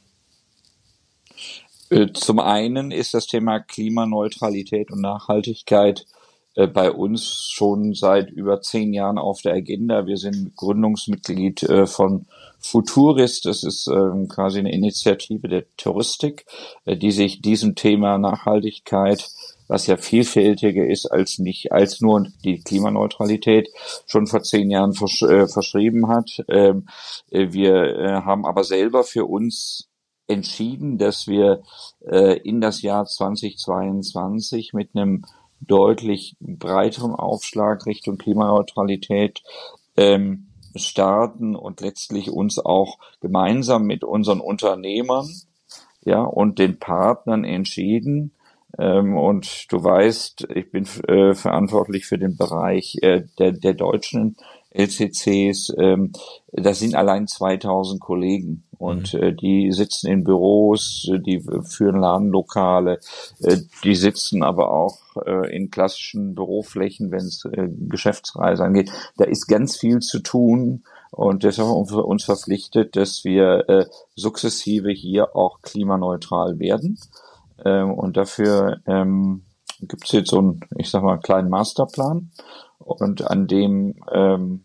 Äh, 1.90 2.08
zum 2.14 2.40
einen 2.40 2.92
ist 2.92 3.14
das 3.14 3.28
Thema 3.28 3.60
Klimaneutralität 3.60 4.92
und 4.92 5.02
Nachhaltigkeit 5.02 6.06
äh, 6.56 6.68
bei 6.68 6.92
uns 6.92 7.50
schon 7.52 7.94
seit 7.94 8.30
über 8.30 8.62
zehn 8.62 8.94
Jahren 8.94 9.18
auf 9.18 9.42
der 9.42 9.54
Agenda. 9.54 10.06
Wir 10.06 10.18
sind 10.18 10.56
Gründungsmitglied 10.56 11.64
äh, 11.64 11.88
von 11.88 12.28
Futurist. 12.60 13.46
Das 13.46 13.64
ist 13.64 13.88
ähm, 13.88 14.28
quasi 14.28 14.60
eine 14.60 14.72
Initiative 14.72 15.48
der 15.48 15.64
Touristik, 15.78 16.46
die 16.86 17.12
sich 17.12 17.42
diesem 17.42 17.76
Thema 17.76 18.18
Nachhaltigkeit 18.18 19.30
was 19.70 19.86
ja 19.86 19.98
vielfältiger 19.98 20.86
ist 20.86 21.06
als 21.06 21.38
nicht 21.38 21.72
als 21.72 22.02
nur 22.02 22.28
die 22.44 22.60
Klimaneutralität 22.60 23.70
schon 24.08 24.26
vor 24.26 24.42
zehn 24.42 24.72
Jahren 24.72 24.94
versch 24.94 25.22
äh, 25.22 25.48
verschrieben 25.48 26.10
hat. 26.10 26.44
Ähm, 26.50 26.88
äh, 27.30 27.52
wir 27.52 28.24
haben 28.26 28.46
aber 28.46 28.64
selber 28.64 29.04
für 29.04 29.26
uns 29.26 29.89
entschieden, 30.30 30.98
dass 30.98 31.28
wir 31.28 31.64
äh, 32.06 32.38
in 32.40 32.62
das 32.62 32.82
Jahr 32.82 33.06
2022 33.06 34.74
mit 34.74 34.96
einem 34.96 35.26
deutlich 35.62 36.36
breiteren 36.40 37.16
Aufschlag 37.16 37.86
Richtung 37.86 38.18
Klimaneutralität 38.18 39.42
ähm, 39.98 40.48
starten 40.76 41.56
und 41.56 41.82
letztlich 41.82 42.30
uns 42.30 42.60
auch 42.60 42.98
gemeinsam 43.22 43.84
mit 43.84 44.04
unseren 44.04 44.40
Unternehmern 44.40 45.28
ja, 46.06 46.22
und 46.22 46.60
den 46.60 46.80
Partnern 46.80 47.44
entschieden. 47.44 48.32
Ähm, 48.78 49.18
und 49.18 49.66
du 49.72 49.84
weißt, 49.84 50.48
ich 50.54 50.72
bin 50.72 50.86
äh, 51.08 51.34
verantwortlich 51.34 52.06
für 52.06 52.18
den 52.18 52.38
Bereich 52.38 52.98
äh, 53.02 53.24
der, 53.40 53.52
der 53.52 53.74
deutschen 53.74 54.38
LCCs. 54.72 55.74
Ähm, 55.78 56.14
das 56.52 56.80
sind 56.80 56.96
allein 56.96 57.28
2000 57.28 58.00
Kollegen 58.00 58.64
und 58.80 59.14
mhm. 59.14 59.22
äh, 59.22 59.34
die 59.34 59.72
sitzen 59.72 60.08
in 60.08 60.24
Büros, 60.24 61.12
die 61.26 61.44
führen 61.64 62.00
Ladenlokale, 62.00 63.00
äh, 63.42 63.58
die 63.84 63.96
sitzen 63.96 64.42
aber 64.42 64.72
auch 64.72 64.98
äh, 65.26 65.56
in 65.56 65.70
klassischen 65.70 66.34
Büroflächen, 66.34 67.12
wenn 67.12 67.26
es 67.26 67.46
äh, 67.46 67.68
Geschäftsreise 67.70 68.64
angeht. 68.64 68.90
Da 69.18 69.26
ist 69.26 69.48
ganz 69.48 69.78
viel 69.78 70.00
zu 70.00 70.20
tun 70.20 70.84
und 71.12 71.44
deshalb 71.44 71.68
haben 71.68 71.90
wir 71.90 72.06
uns 72.06 72.24
verpflichtet, 72.24 72.96
dass 72.96 73.26
wir 73.26 73.68
äh, 73.68 73.86
sukzessive 74.16 74.92
hier 74.92 75.36
auch 75.36 75.62
klimaneutral 75.62 76.58
werden. 76.60 76.98
Ähm, 77.66 77.92
und 77.92 78.16
dafür 78.16 78.80
ähm, 78.86 79.44
gibt 79.82 80.06
es 80.06 80.12
jetzt 80.14 80.30
so 80.30 80.40
einen, 80.40 80.62
ich 80.78 80.90
sag 80.90 81.04
mal, 81.04 81.18
kleinen 81.18 81.50
Masterplan 81.50 82.32
und 82.80 83.30
an 83.30 83.48
dem 83.48 83.96
ähm, 84.12 84.64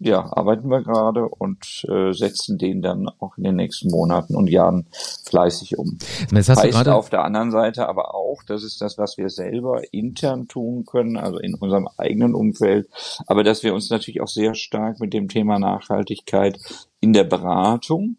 ja, 0.00 0.20
arbeiten 0.32 0.68
wir 0.68 0.82
gerade 0.82 1.28
und 1.28 1.84
äh, 1.88 2.12
setzen 2.12 2.58
den 2.58 2.82
dann 2.82 3.08
auch 3.20 3.36
in 3.38 3.44
den 3.44 3.56
nächsten 3.56 3.90
Monaten 3.90 4.34
und 4.34 4.48
Jahren 4.48 4.86
fleißig 5.24 5.78
um. 5.78 5.98
Das 6.32 6.48
heißt 6.48 6.62
gerade 6.62 6.94
auf 6.94 7.10
der 7.10 7.24
anderen 7.24 7.52
Seite 7.52 7.88
aber 7.88 8.14
auch, 8.14 8.42
das 8.44 8.64
ist 8.64 8.80
das, 8.80 8.98
was 8.98 9.16
wir 9.18 9.30
selber 9.30 9.82
intern 9.92 10.48
tun 10.48 10.84
können, 10.84 11.16
also 11.16 11.38
in 11.38 11.54
unserem 11.54 11.88
eigenen 11.96 12.34
Umfeld, 12.34 12.88
aber 13.26 13.44
dass 13.44 13.62
wir 13.62 13.72
uns 13.72 13.88
natürlich 13.88 14.20
auch 14.20 14.28
sehr 14.28 14.54
stark 14.54 14.98
mit 14.98 15.12
dem 15.12 15.28
Thema 15.28 15.58
Nachhaltigkeit 15.58 16.58
in 17.00 17.12
der 17.12 17.24
Beratung 17.24 18.16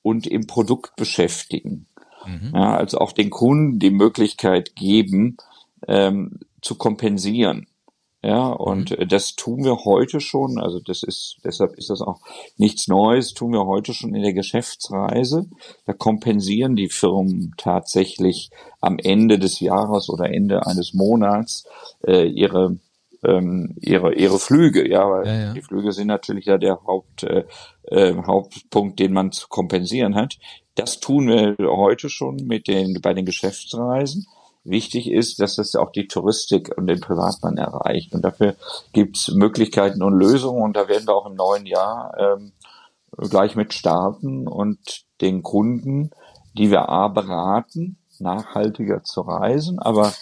und 0.00 0.26
im 0.26 0.46
Produkt 0.46 0.96
beschäftigen. 0.96 1.86
Mhm. 2.26 2.52
Ja, 2.54 2.74
also 2.76 2.98
auch 2.98 3.12
den 3.12 3.30
Kunden 3.30 3.78
die 3.78 3.90
Möglichkeit 3.90 4.74
geben, 4.76 5.36
ähm, 5.86 6.40
zu 6.62 6.76
kompensieren. 6.76 7.66
Ja, 8.24 8.48
und 8.48 8.96
mhm. 8.96 9.08
das 9.08 9.34
tun 9.34 9.64
wir 9.64 9.84
heute 9.84 10.20
schon, 10.20 10.60
also 10.60 10.78
das 10.78 11.02
ist, 11.02 11.38
deshalb 11.44 11.76
ist 11.76 11.90
das 11.90 12.00
auch 12.00 12.20
nichts 12.56 12.86
Neues, 12.86 13.34
tun 13.34 13.52
wir 13.52 13.66
heute 13.66 13.94
schon 13.94 14.14
in 14.14 14.22
der 14.22 14.32
Geschäftsreise. 14.32 15.46
Da 15.86 15.92
kompensieren 15.92 16.76
die 16.76 16.88
Firmen 16.88 17.52
tatsächlich 17.56 18.50
am 18.80 18.98
Ende 18.98 19.40
des 19.40 19.58
Jahres 19.58 20.08
oder 20.08 20.32
Ende 20.32 20.64
eines 20.66 20.94
Monats 20.94 21.66
äh, 22.06 22.28
ihre 22.28 22.78
ähm, 23.24 23.76
ihre 23.80 24.14
ihre 24.14 24.38
Flüge, 24.38 24.88
ja, 24.88 25.08
weil 25.08 25.26
ja, 25.26 25.40
ja. 25.40 25.52
die 25.52 25.62
Flüge 25.62 25.92
sind 25.92 26.08
natürlich 26.08 26.46
ja 26.46 26.58
der 26.58 26.80
Haupt 26.86 27.24
äh, 27.24 27.44
äh, 27.88 28.14
Hauptpunkt, 28.14 29.00
den 29.00 29.12
man 29.12 29.32
zu 29.32 29.48
kompensieren 29.48 30.14
hat. 30.14 30.38
Das 30.76 31.00
tun 31.00 31.28
wir 31.28 31.56
heute 31.58 32.08
schon 32.08 32.36
mit 32.44 32.68
den 32.68 33.00
bei 33.02 33.14
den 33.14 33.26
Geschäftsreisen. 33.26 34.26
Wichtig 34.64 35.10
ist, 35.10 35.40
dass 35.40 35.56
das 35.56 35.74
auch 35.74 35.90
die 35.90 36.06
Touristik 36.06 36.76
und 36.76 36.86
den 36.86 37.00
Privatmann 37.00 37.56
erreicht. 37.56 38.14
Und 38.14 38.24
dafür 38.24 38.54
gibt 38.92 39.16
es 39.16 39.28
Möglichkeiten 39.28 40.02
und 40.02 40.14
Lösungen. 40.14 40.62
Und 40.62 40.76
da 40.76 40.88
werden 40.88 41.06
wir 41.06 41.16
auch 41.16 41.26
im 41.26 41.34
neuen 41.34 41.66
Jahr 41.66 42.14
ähm, 42.18 42.52
gleich 43.16 43.56
mit 43.56 43.74
starten 43.74 44.46
und 44.46 45.04
den 45.20 45.42
Kunden, 45.42 46.10
die 46.56 46.70
wir 46.70 46.88
A 46.88 47.08
beraten, 47.08 47.96
nachhaltiger 48.18 49.02
zu 49.02 49.22
reisen, 49.22 49.78
aber 49.78 50.12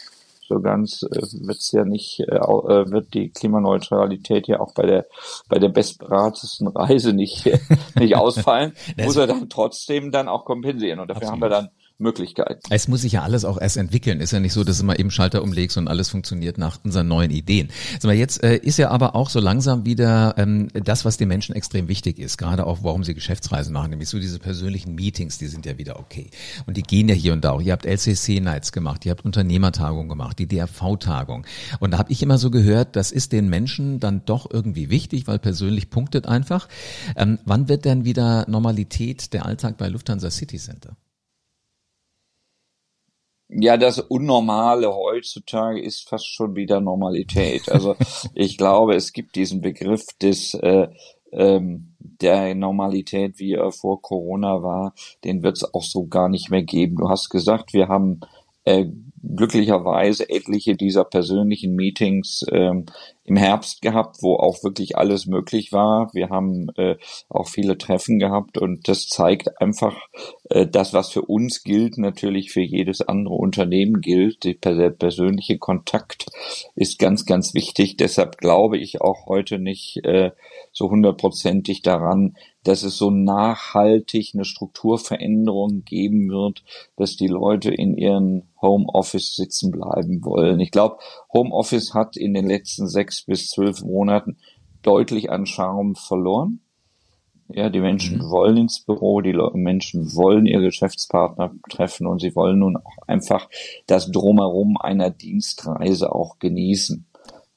so 0.49 0.61
ganz 0.61 1.03
äh, 1.05 1.23
wird's 1.47 1.71
ja 1.71 1.85
nicht, 1.85 2.21
äh, 2.21 2.37
äh, 2.37 2.91
wird 2.91 3.15
die 3.15 3.31
Klimaneutralität 3.31 4.49
ja 4.49 4.59
auch 4.59 4.75
bei 4.75 4.85
der 4.85 5.07
bei 5.49 5.59
der 5.59 5.69
bestberatesten 5.69 6.67
Reise 6.67 7.13
nicht 7.13 7.49
nicht 7.99 8.17
ausfallen, 8.17 8.73
muss 9.05 9.17
er 9.17 9.29
dann 9.29 9.49
trotzdem 9.49 10.11
dann 10.11 10.29
auch 10.29 10.45
kompensieren 10.45 10.99
und 10.99 11.09
dafür 11.09 11.29
Absolut. 11.29 11.33
haben 11.33 11.51
wir 11.51 11.57
dann 11.57 11.71
Möglichkeiten. 12.01 12.61
Es 12.71 12.89
muss 12.89 13.03
sich 13.03 13.13
ja 13.13 13.23
alles 13.23 13.45
auch 13.45 13.61
erst 13.61 13.77
entwickeln. 13.77 14.21
Ist 14.21 14.33
ja 14.33 14.41
nicht 14.41 14.53
so, 14.53 14.65
dass 14.65 14.79
du 14.79 14.85
mal 14.85 14.99
eben 14.99 15.11
Schalter 15.11 15.43
umlegst 15.43 15.77
und 15.77 15.89
alles 15.89 16.09
funktioniert 16.09 16.59
nach 16.59 16.79
unseren 16.85 17.09
neuen 17.09 17.31
Ideen. 17.31 17.69
Sag 17.99 18.15
jetzt 18.15 18.43
äh, 18.43 18.57
ist 18.57 18.79
ja 18.79 18.91
aber 18.91 19.15
auch 19.15 19.31
so 19.31 19.41
langsam 19.41 19.85
wieder 19.85 20.35
ähm, 20.37 20.69
das, 20.73 21.05
was 21.05 21.17
den 21.17 21.29
Menschen 21.29 21.55
extrem 21.55 21.89
wichtig 21.89 22.19
ist, 22.19 22.39
gerade 22.39 22.67
auch, 22.67 22.79
warum 22.83 23.05
sie 23.05 23.15
Geschäftsreisen 23.15 23.73
machen, 23.73 23.91
nämlich 23.91 24.09
so 24.09 24.19
diese 24.19 24.39
persönlichen 24.39 24.95
Meetings, 24.95 25.39
die 25.39 25.47
sind 25.47 25.67
ja 25.67 25.79
wieder 25.79 25.99
okay. 25.99 26.31
Und 26.67 26.77
die 26.77 26.83
gehen 26.83 27.09
ja 27.09 27.15
hier 27.15 27.33
und 27.33 27.45
da 27.45 27.53
auch. 27.53 27.61
Ihr 27.61 27.73
habt 27.73 27.87
LCC-Nights 27.87 28.73
gemacht, 28.73 29.05
ihr 29.05 29.11
habt 29.11 29.25
Unternehmertagungen 29.25 30.09
gemacht, 30.09 30.39
die 30.39 30.47
DRV-Tagung. 30.47 31.47
Und 31.79 31.93
da 31.93 31.99
habe 31.99 32.11
ich 32.11 32.23
immer 32.23 32.39
so 32.39 32.51
gehört, 32.51 32.97
das 32.97 33.13
ist 33.13 33.33
den 33.33 33.49
Menschen 33.49 34.01
dann 34.01 34.25
doch 34.25 34.51
irgendwie 34.51 34.91
wichtig, 34.91 35.27
weil 35.27 35.39
persönlich 35.39 35.91
punktet 35.91 36.27
einfach. 36.27 36.69
Ähm, 37.17 37.39
wann 37.45 37.69
wird 37.69 37.85
denn 37.85 38.05
wieder 38.05 38.47
Normalität 38.49 39.33
der 39.33 39.47
Alltag 39.47 39.77
bei 39.77 39.89
Lufthansa 39.89 40.31
City 40.31 40.59
Center? 40.59 40.97
Ja, 43.53 43.77
das 43.77 43.99
Unnormale 43.99 44.95
heutzutage 44.95 45.81
ist 45.81 46.09
fast 46.09 46.27
schon 46.27 46.55
wieder 46.55 46.81
Normalität. 46.81 47.69
Also 47.69 47.97
ich 48.35 48.57
glaube, 48.57 48.95
es 48.95 49.13
gibt 49.13 49.35
diesen 49.35 49.61
Begriff 49.61 50.07
des 50.23 50.55
äh, 50.55 50.89
ähm, 51.33 51.95
der 51.99 52.55
Normalität, 52.55 53.39
wie 53.39 53.55
er 53.55 53.73
vor 53.73 54.03
Corona 54.03 54.63
war, 54.63 54.95
den 55.25 55.43
wird 55.43 55.57
es 55.57 55.75
auch 55.75 55.83
so 55.83 56.07
gar 56.07 56.29
nicht 56.29 56.51
mehr 56.51 56.63
geben. 56.63 56.97
Du 56.97 57.09
hast 57.09 57.31
gesagt, 57.31 57.73
wir 57.73 57.89
haben 57.89 58.21
äh, 58.65 58.87
glücklicherweise 59.23 60.29
etliche 60.29 60.77
dieser 60.77 61.05
persönlichen 61.05 61.75
Meetings 61.75 62.45
ähm, 62.53 62.87
im 63.31 63.37
Herbst 63.37 63.81
gehabt, 63.81 64.17
wo 64.23 64.35
auch 64.35 64.65
wirklich 64.65 64.99
alles 64.99 65.27
möglich 65.27 65.71
war. 65.71 66.11
Wir 66.13 66.31
haben 66.31 66.69
äh, 66.77 66.97
auch 67.29 67.47
viele 67.47 67.79
Treffen 67.79 68.19
gehabt 68.19 68.59
und 68.59 68.89
das 68.89 69.07
zeigt 69.07 69.61
einfach, 69.61 69.97
äh, 70.51 70.67
das, 70.67 70.93
was 70.93 71.11
für 71.11 71.23
uns 71.23 71.63
gilt, 71.63 71.97
natürlich 71.97 72.51
für 72.51 72.61
jedes 72.61 73.03
andere 73.03 73.35
Unternehmen 73.35 74.01
gilt. 74.01 74.45
Der 74.45 74.91
persönliche 74.91 75.59
Kontakt 75.59 76.27
ist 76.75 76.99
ganz, 76.99 77.25
ganz 77.25 77.55
wichtig. 77.55 77.97
Deshalb 77.97 78.39
glaube 78.39 78.79
ich 78.79 79.01
auch 79.01 79.27
heute 79.27 79.61
nicht 79.61 80.05
äh, 80.05 80.33
so 80.73 80.91
hundertprozentig 80.91 81.83
daran, 81.83 82.35
dass 82.65 82.83
es 82.83 82.97
so 82.97 83.11
nachhaltig 83.11 84.33
eine 84.35 84.45
Strukturveränderung 84.45 85.85
geben 85.85 86.29
wird, 86.29 86.63
dass 86.97 87.17
die 87.17 87.27
Leute 87.27 87.71
in 87.71 87.97
ihren 87.97 88.51
Homeoffice 88.61 89.35
sitzen 89.35 89.71
bleiben 89.71 90.25
wollen. 90.25 90.61
Ich 90.61 90.71
glaube, 90.71 90.99
Homeoffice 91.33 91.95
hat 91.95 92.17
in 92.17 92.35
den 92.35 92.47
letzten 92.47 92.87
sechs 92.87 93.25
bis 93.25 93.49
zwölf 93.49 93.83
Monaten 93.83 94.37
deutlich 94.83 95.31
an 95.31 95.47
Charme 95.47 95.95
verloren. 95.95 96.61
Ja, 97.53 97.69
die 97.69 97.81
Menschen 97.81 98.19
mhm. 98.19 98.31
wollen 98.31 98.57
ins 98.59 98.81
Büro, 98.81 99.21
die 99.23 99.37
Menschen 99.55 100.15
wollen 100.15 100.47
ihre 100.47 100.63
Geschäftspartner 100.63 101.53
treffen 101.69 102.07
und 102.07 102.21
sie 102.21 102.37
wollen 102.37 102.61
nun 102.61 102.77
auch 102.77 103.09
einfach 103.09 103.49
das 103.87 104.13
Drumherum 104.13 104.77
einer 104.77 105.11
Dienstreise 105.11 106.15
auch 106.15 106.39
genießen. 106.39 107.07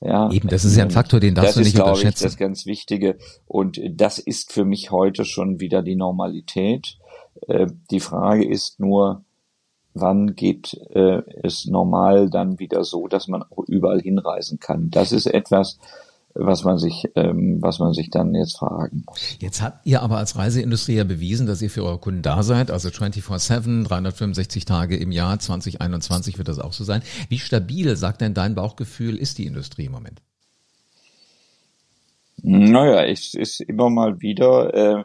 Ja, 0.05 0.29
Eben, 0.31 0.49
das 0.49 0.65
ist 0.65 0.75
ja 0.75 0.83
ein 0.83 0.91
Faktor, 0.91 1.21
den 1.21 1.33
darfst 1.33 1.51
das 1.51 1.55
du 1.55 1.61
nicht 1.61 1.75
ist, 1.75 1.79
unterschätzen. 1.79 2.23
Das 2.23 2.31
ist, 2.33 2.33
das 2.33 2.37
ganz 2.37 2.65
Wichtige 2.65 3.17
und 3.45 3.79
das 3.89 4.19
ist 4.19 4.51
für 4.51 4.65
mich 4.65 4.91
heute 4.91 5.23
schon 5.23 5.61
wieder 5.61 5.81
die 5.81 5.95
Normalität. 5.95 6.97
Äh, 7.47 7.67
die 7.89 8.01
Frage 8.01 8.45
ist 8.45 8.81
nur, 8.81 9.23
wann 9.93 10.35
geht 10.35 10.73
äh, 10.93 11.21
es 11.41 11.65
normal 11.65 12.29
dann 12.29 12.59
wieder 12.59 12.83
so, 12.83 13.07
dass 13.07 13.29
man 13.29 13.43
auch 13.43 13.63
überall 13.67 14.01
hinreisen 14.01 14.59
kann. 14.59 14.89
Das 14.89 15.13
ist 15.13 15.25
etwas, 15.25 15.79
was 16.35 16.63
man 16.63 16.77
sich, 16.77 17.05
ähm, 17.15 17.61
was 17.61 17.79
man 17.79 17.93
sich 17.93 18.09
dann 18.09 18.33
jetzt 18.33 18.57
fragen 18.57 19.03
muss. 19.05 19.37
Jetzt 19.39 19.61
habt 19.61 19.85
ihr 19.85 20.01
aber 20.01 20.17
als 20.17 20.35
Reiseindustrie 20.35 20.95
ja 20.95 21.03
bewiesen, 21.03 21.47
dass 21.47 21.61
ihr 21.61 21.69
für 21.69 21.83
eure 21.83 21.99
Kunden 21.99 22.21
da 22.21 22.43
seid, 22.43 22.71
also 22.71 22.89
24/7, 22.89 23.83
365 23.83 24.65
Tage 24.65 24.97
im 24.97 25.11
Jahr, 25.11 25.39
2021 25.39 26.37
wird 26.37 26.47
das 26.47 26.59
auch 26.59 26.73
so 26.73 26.83
sein. 26.83 27.03
Wie 27.29 27.39
stabil, 27.39 27.95
sagt 27.95 28.21
denn 28.21 28.33
dein 28.33 28.55
Bauchgefühl, 28.55 29.17
ist 29.17 29.37
die 29.37 29.45
Industrie 29.45 29.85
im 29.85 29.91
Moment? 29.91 30.21
Naja, 32.45 33.05
es 33.05 33.35
ist 33.35 33.61
immer 33.61 33.89
mal 33.89 34.21
wieder 34.21 34.73
äh, 34.73 35.03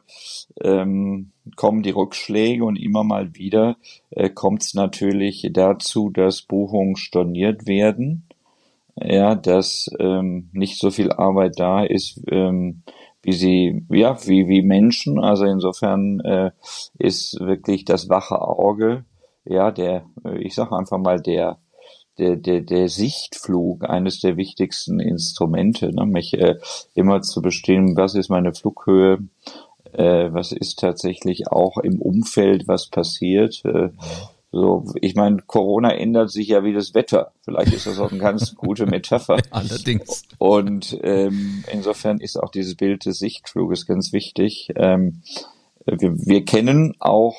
ähm, 0.61 1.31
kommen 1.55 1.85
die 1.85 1.91
Rückschläge 1.91 2.65
und 2.65 2.75
immer 2.75 3.05
mal 3.05 3.37
wieder 3.37 3.77
äh, 4.11 4.29
kommt 4.29 4.63
es 4.63 4.75
natürlich 4.75 5.49
dazu, 5.53 6.11
dass 6.11 6.43
Buchungen 6.43 6.97
storniert 6.97 7.67
werden. 7.69 8.28
Ja, 9.03 9.35
dass 9.35 9.91
ähm, 9.99 10.51
nicht 10.53 10.79
so 10.79 10.91
viel 10.91 11.13
Arbeit 11.13 11.55
da 11.59 11.85
ist, 11.85 12.21
ähm, 12.31 12.83
wie 13.23 13.33
sie, 13.33 13.87
ja, 13.91 14.17
wie, 14.27 14.49
wie 14.49 14.63
Menschen. 14.63 15.19
Also 15.19 15.45
insofern 15.45 16.21
äh, 16.21 16.51
ist 16.99 17.39
wirklich 17.41 17.85
das 17.85 18.09
wache 18.09 18.41
Auge, 18.41 19.05
ja, 19.45 19.71
der, 19.71 20.05
äh, 20.25 20.39
ich 20.39 20.55
sage 20.55 20.77
einfach 20.77 20.99
mal, 20.99 21.21
der, 21.21 21.59
der, 22.19 22.37
der, 22.37 22.61
der 22.61 22.89
Sichtflug 22.89 23.89
eines 23.89 24.21
der 24.21 24.37
wichtigsten 24.37 25.01
Instrumente, 25.01 25.95
ne? 25.95 26.07
mich 26.07 26.35
äh, 26.35 26.57
immer 26.95 27.23
zu 27.23 27.43
bestimmen, 27.43 27.97
was 27.97 28.15
ist 28.15 28.29
meine 28.29 28.53
Flughöhe, 28.53 29.19
äh, 29.93 30.33
was 30.33 30.53
ist 30.53 30.79
tatsächlich 30.81 31.49
auch 31.49 31.79
im 31.79 32.01
Umfeld, 32.01 32.69
was 32.69 32.89
passiert. 32.89 33.65
Äh, 33.65 33.91
so, 34.59 34.85
ich 35.01 35.15
meine, 35.15 35.39
Corona 35.47 35.93
ändert 35.93 36.31
sich 36.31 36.49
ja 36.49 36.65
wie 36.65 36.73
das 36.73 36.95
Wetter. 36.95 37.33
Vielleicht 37.43 37.73
ist 37.73 37.87
das 37.87 37.99
auch 37.99 38.11
eine 38.11 38.21
ganz 38.21 38.55
gute 38.57 38.87
Metapher. 38.87 39.39
Allerdings. 39.51 40.25
Und 40.39 40.99
ähm, 41.03 41.65
insofern 41.73 42.19
ist 42.21 42.37
auch 42.37 42.51
dieses 42.51 42.75
Bild 42.75 43.05
des 43.05 43.19
Sichtfluges 43.19 43.87
ganz 43.87 44.13
wichtig. 44.13 44.71
Ähm, 44.77 45.23
wir, 45.87 46.15
wir 46.19 46.45
kennen 46.45 46.95
auch 47.01 47.37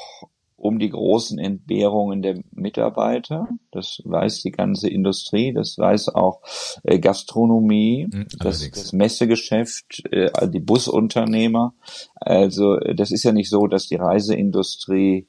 um 0.59 0.77
die 0.77 0.89
großen 0.89 1.39
Entbehrungen 1.39 2.21
der 2.21 2.41
Mitarbeiter. 2.51 3.47
Das 3.71 4.01
weiß 4.03 4.41
die 4.41 4.51
ganze 4.51 4.89
Industrie, 4.89 5.53
das 5.53 5.77
weiß 5.77 6.09
auch 6.09 6.41
äh, 6.83 6.99
Gastronomie, 6.99 8.07
mhm, 8.11 8.27
das, 8.39 8.69
das, 8.69 8.93
Messegeschäft, 8.93 10.03
äh, 10.11 10.29
die 10.49 10.59
Busunternehmer. 10.59 11.73
Also 12.15 12.77
das 12.77 13.11
ist 13.11 13.23
ja 13.23 13.31
nicht 13.31 13.49
so, 13.49 13.67
dass 13.67 13.88
die 13.88 13.95
Reiseindustrie 13.95 15.27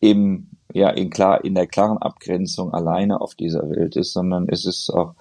im 0.00 0.49
ja 0.74 0.90
in 0.90 1.10
klar 1.10 1.44
in 1.44 1.54
der 1.54 1.66
klaren 1.66 1.98
Abgrenzung 1.98 2.72
alleine 2.72 3.20
auf 3.20 3.34
dieser 3.34 3.68
Welt 3.70 3.96
ist, 3.96 4.12
sondern 4.12 4.48
es 4.48 4.64
ist 4.64 4.90
auch 4.90 5.14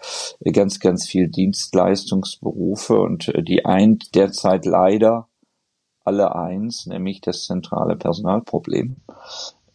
ganz 0.51 0.79
ganz 0.79 1.07
viel 1.07 1.27
Dienstleistungsberufe 1.27 2.99
und 2.99 3.29
äh, 3.29 3.43
die 3.43 3.65
eint 3.65 4.15
derzeit 4.15 4.65
leider 4.65 5.27
alle 6.03 6.35
eins, 6.35 6.85
nämlich 6.87 7.21
das 7.21 7.45
zentrale 7.45 7.95
Personalproblem. 7.95 8.97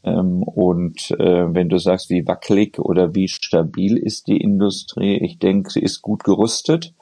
Ähm, 0.02 0.42
und 0.42 1.10
äh, 1.12 1.54
wenn 1.54 1.68
du 1.68 1.78
sagst, 1.78 2.10
wie 2.10 2.26
wackelig 2.26 2.78
oder 2.78 3.14
wie 3.14 3.28
stabil 3.28 3.96
ist 3.96 4.26
die 4.26 4.36
Industrie, 4.36 5.16
ich 5.16 5.38
denke, 5.38 5.70
sie 5.70 5.80
ist 5.80 6.02
gut 6.02 6.24
gerüstet 6.24 6.94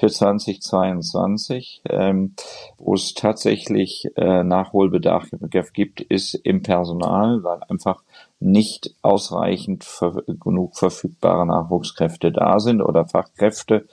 für 0.00 0.08
2022. 0.08 1.82
Ähm, 1.88 2.34
wo 2.78 2.94
es 2.94 3.14
tatsächlich 3.14 4.06
äh, 4.16 4.42
Nachholbedarf 4.42 5.28
gibt, 5.72 6.00
ist 6.00 6.34
im 6.34 6.62
Personal, 6.62 7.44
weil 7.44 7.62
einfach 7.68 8.02
nicht 8.40 8.94
ausreichend 9.02 9.84
ver 9.84 10.22
genug 10.26 10.76
verfügbare 10.76 11.46
Nachwuchskräfte 11.46 12.32
da 12.32 12.58
sind 12.58 12.80
oder 12.80 13.06
Fachkräfte. 13.06 13.86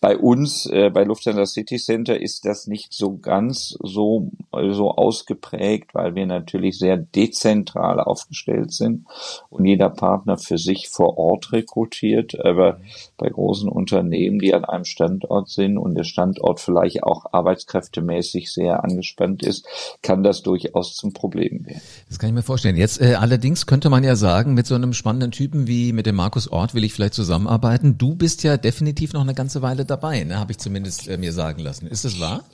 Bei 0.00 0.16
uns, 0.16 0.66
äh, 0.66 0.90
bei 0.90 1.04
Lufthansa 1.04 1.44
City 1.44 1.76
Center, 1.76 2.18
ist 2.18 2.46
das 2.46 2.66
nicht 2.66 2.92
so 2.92 3.18
ganz 3.18 3.76
so, 3.82 4.30
so 4.70 4.90
ausgeprägt, 4.92 5.94
weil 5.94 6.14
wir 6.14 6.26
natürlich 6.26 6.78
sehr 6.78 6.96
dezentral 6.96 8.00
aufgestellt 8.00 8.72
sind 8.72 9.06
und 9.50 9.66
jeder 9.66 9.90
Partner 9.90 10.38
für 10.38 10.56
sich 10.56 10.88
vor 10.88 11.18
Ort 11.18 11.52
rekrutiert. 11.52 12.42
Aber 12.44 12.80
bei 13.18 13.28
großen 13.28 13.68
Unternehmen, 13.68 14.38
die 14.38 14.54
an 14.54 14.64
einem 14.64 14.84
Standort 14.84 15.50
sind 15.50 15.76
und 15.76 15.94
der 15.94 16.04
Standort 16.04 16.60
vielleicht 16.60 17.02
auch 17.02 17.26
arbeitskräftemäßig 17.32 18.50
sehr 18.50 18.82
angespannt 18.84 19.42
ist, 19.42 19.66
kann 20.00 20.22
das 20.22 20.42
durchaus 20.42 20.94
zum 20.94 21.12
Problem 21.12 21.66
werden. 21.66 21.82
Das 22.08 22.18
kann 22.18 22.30
ich 22.30 22.34
mir 22.34 22.42
vorstellen. 22.42 22.76
Jetzt 22.76 23.00
äh, 23.00 23.14
allerdings 23.14 23.66
könnte 23.66 23.81
man 23.90 24.04
ja 24.04 24.16
sagen, 24.16 24.54
mit 24.54 24.66
so 24.66 24.74
einem 24.74 24.92
spannenden 24.92 25.30
Typen 25.30 25.66
wie 25.66 25.92
mit 25.92 26.06
dem 26.06 26.16
Markus 26.16 26.48
Ort 26.48 26.74
will 26.74 26.84
ich 26.84 26.92
vielleicht 26.92 27.14
zusammenarbeiten. 27.14 27.98
Du 27.98 28.14
bist 28.14 28.42
ja 28.42 28.56
definitiv 28.56 29.12
noch 29.12 29.22
eine 29.22 29.34
ganze 29.34 29.62
Weile 29.62 29.84
dabei, 29.84 30.24
ne? 30.24 30.38
habe 30.38 30.52
ich 30.52 30.58
zumindest 30.58 31.08
äh, 31.08 31.18
mir 31.18 31.32
sagen 31.32 31.60
lassen. 31.62 31.86
Ist 31.86 32.04
das 32.04 32.20
wahr? 32.20 32.44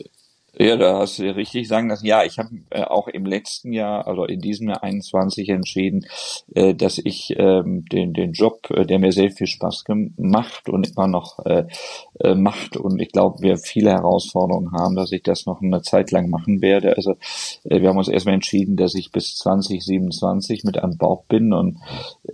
Ja, 0.60 0.76
da 0.76 0.98
hast 0.98 1.20
du 1.20 1.36
richtig 1.36 1.68
sagen 1.68 1.88
lassen. 1.88 2.04
Ja, 2.04 2.24
ich 2.24 2.38
habe 2.40 2.48
äh, 2.70 2.82
auch 2.82 3.06
im 3.06 3.24
letzten 3.24 3.72
Jahr, 3.72 4.08
also 4.08 4.24
in 4.24 4.40
diesem 4.40 4.68
Jahr 4.68 4.82
21 4.82 5.48
entschieden, 5.50 6.04
äh, 6.52 6.74
dass 6.74 6.98
ich 6.98 7.32
ähm, 7.38 7.84
den, 7.84 8.12
den 8.12 8.32
Job, 8.32 8.68
äh, 8.70 8.84
der 8.84 8.98
mir 8.98 9.12
sehr 9.12 9.30
viel 9.30 9.46
Spaß 9.46 9.84
gemacht 9.84 10.68
und 10.68 10.90
immer 10.90 11.06
noch 11.06 11.38
äh, 11.46 11.66
äh, 12.18 12.34
macht 12.34 12.76
und 12.76 13.00
ich 13.00 13.12
glaube, 13.12 13.40
wir 13.40 13.56
viele 13.56 13.92
Herausforderungen 13.92 14.72
haben, 14.72 14.96
dass 14.96 15.12
ich 15.12 15.22
das 15.22 15.46
noch 15.46 15.62
eine 15.62 15.80
Zeit 15.82 16.10
lang 16.10 16.28
machen 16.28 16.60
werde. 16.60 16.96
Also 16.96 17.12
äh, 17.62 17.80
wir 17.80 17.90
haben 17.90 17.98
uns 17.98 18.08
erstmal 18.08 18.34
entschieden, 18.34 18.74
dass 18.74 18.96
ich 18.96 19.12
bis 19.12 19.36
2027 19.36 20.64
mit 20.64 20.78
an 20.78 20.96
Bord 20.98 21.28
bin 21.28 21.52
und 21.52 21.78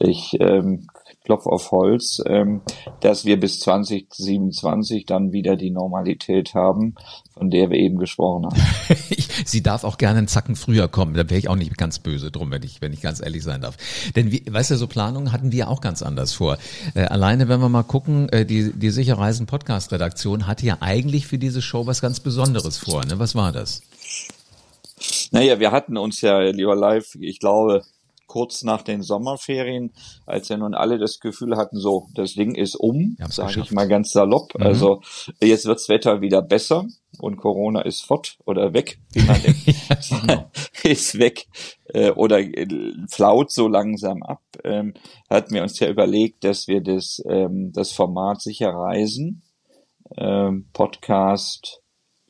ich 0.00 0.34
ähm, 0.40 0.86
Klopf 1.24 1.46
auf 1.46 1.70
Holz, 1.70 2.22
ähm, 2.26 2.60
dass 3.00 3.24
wir 3.24 3.40
bis 3.40 3.58
2027 3.60 5.06
dann 5.06 5.32
wieder 5.32 5.56
die 5.56 5.70
Normalität 5.70 6.52
haben, 6.52 6.94
von 7.32 7.50
der 7.50 7.70
wir 7.70 7.78
eben 7.78 7.98
gesprochen 7.98 8.44
haben. 8.44 8.62
Sie 9.46 9.62
darf 9.62 9.84
auch 9.84 9.96
gerne 9.96 10.18
einen 10.18 10.28
Zacken 10.28 10.54
früher 10.54 10.86
kommen. 10.86 11.14
Da 11.14 11.30
wäre 11.30 11.38
ich 11.38 11.48
auch 11.48 11.56
nicht 11.56 11.76
ganz 11.78 11.98
böse 11.98 12.30
drum, 12.30 12.50
wenn 12.50 12.62
ich, 12.62 12.82
wenn 12.82 12.92
ich 12.92 13.00
ganz 13.00 13.22
ehrlich 13.22 13.42
sein 13.42 13.62
darf. 13.62 13.78
Denn 14.14 14.32
wie, 14.32 14.44
weißt 14.48 14.72
du, 14.72 14.76
so 14.76 14.86
Planungen 14.86 15.32
hatten 15.32 15.50
wir 15.50 15.70
auch 15.70 15.80
ganz 15.80 16.02
anders 16.02 16.34
vor. 16.34 16.58
Äh, 16.94 17.04
alleine, 17.04 17.48
wenn 17.48 17.60
wir 17.60 17.70
mal 17.70 17.84
gucken, 17.84 18.28
äh, 18.28 18.44
die, 18.44 18.72
die 18.74 18.90
Sicherreisen 18.90 19.46
Podcast 19.46 19.92
Redaktion 19.92 20.46
hatte 20.46 20.66
ja 20.66 20.76
eigentlich 20.80 21.26
für 21.26 21.38
diese 21.38 21.62
Show 21.62 21.86
was 21.86 22.02
ganz 22.02 22.20
Besonderes 22.20 22.76
vor. 22.76 23.02
Ne? 23.06 23.18
Was 23.18 23.34
war 23.34 23.50
das? 23.50 23.80
Naja, 25.30 25.58
wir 25.58 25.72
hatten 25.72 25.96
uns 25.96 26.20
ja, 26.20 26.38
lieber 26.40 26.76
Live, 26.76 27.16
ich 27.18 27.40
glaube, 27.40 27.82
kurz 28.26 28.62
nach 28.62 28.82
den 28.82 29.02
Sommerferien, 29.02 29.92
als 30.26 30.48
ja 30.48 30.56
nun 30.56 30.74
alle 30.74 30.98
das 30.98 31.20
Gefühl 31.20 31.56
hatten, 31.56 31.78
so, 31.78 32.08
das 32.14 32.34
Ding 32.34 32.54
ist 32.54 32.76
um, 32.76 33.16
sage 33.28 33.60
ich 33.60 33.70
mal 33.70 33.88
ganz 33.88 34.12
salopp. 34.12 34.54
Mhm. 34.58 34.66
Also 34.66 35.00
jetzt 35.40 35.66
wirds 35.66 35.88
Wetter 35.88 36.20
wieder 36.20 36.42
besser 36.42 36.86
und 37.18 37.36
Corona 37.36 37.82
ist 37.82 38.02
fort 38.02 38.38
oder 38.44 38.72
weg, 38.72 38.98
wie 39.12 39.22
man 39.22 39.40
denkt, 39.42 39.64
genau. 40.08 40.50
ist 40.82 41.18
weg 41.18 41.46
äh, 41.92 42.10
oder 42.10 42.40
äh, 42.40 42.66
flaut 43.08 43.50
so 43.50 43.68
langsam 43.68 44.22
ab, 44.22 44.42
ähm, 44.64 44.94
hatten 45.30 45.54
wir 45.54 45.62
uns 45.62 45.78
ja 45.78 45.88
überlegt, 45.88 46.44
dass 46.44 46.68
wir 46.68 46.80
das, 46.80 47.22
ähm, 47.28 47.72
das 47.72 47.92
Format 47.92 48.42
sicher 48.42 48.70
reisen, 48.70 49.42
ähm, 50.16 50.68
Podcast, 50.72 51.83